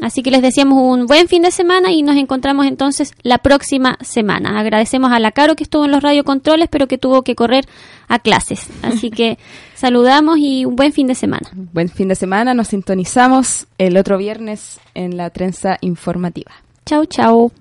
[0.00, 3.98] Así que les deseamos un buen fin de semana y nos encontramos entonces la próxima
[4.00, 4.60] semana.
[4.60, 7.66] Agradecemos a la Caro que estuvo en los radiocontroles, pero que tuvo que correr
[8.08, 8.68] a clases.
[8.82, 9.38] Así que
[9.74, 11.48] saludamos y un buen fin de semana.
[11.54, 16.52] Buen fin de semana, nos sintonizamos el otro viernes en la trenza informativa.
[16.86, 17.52] Chau, chau.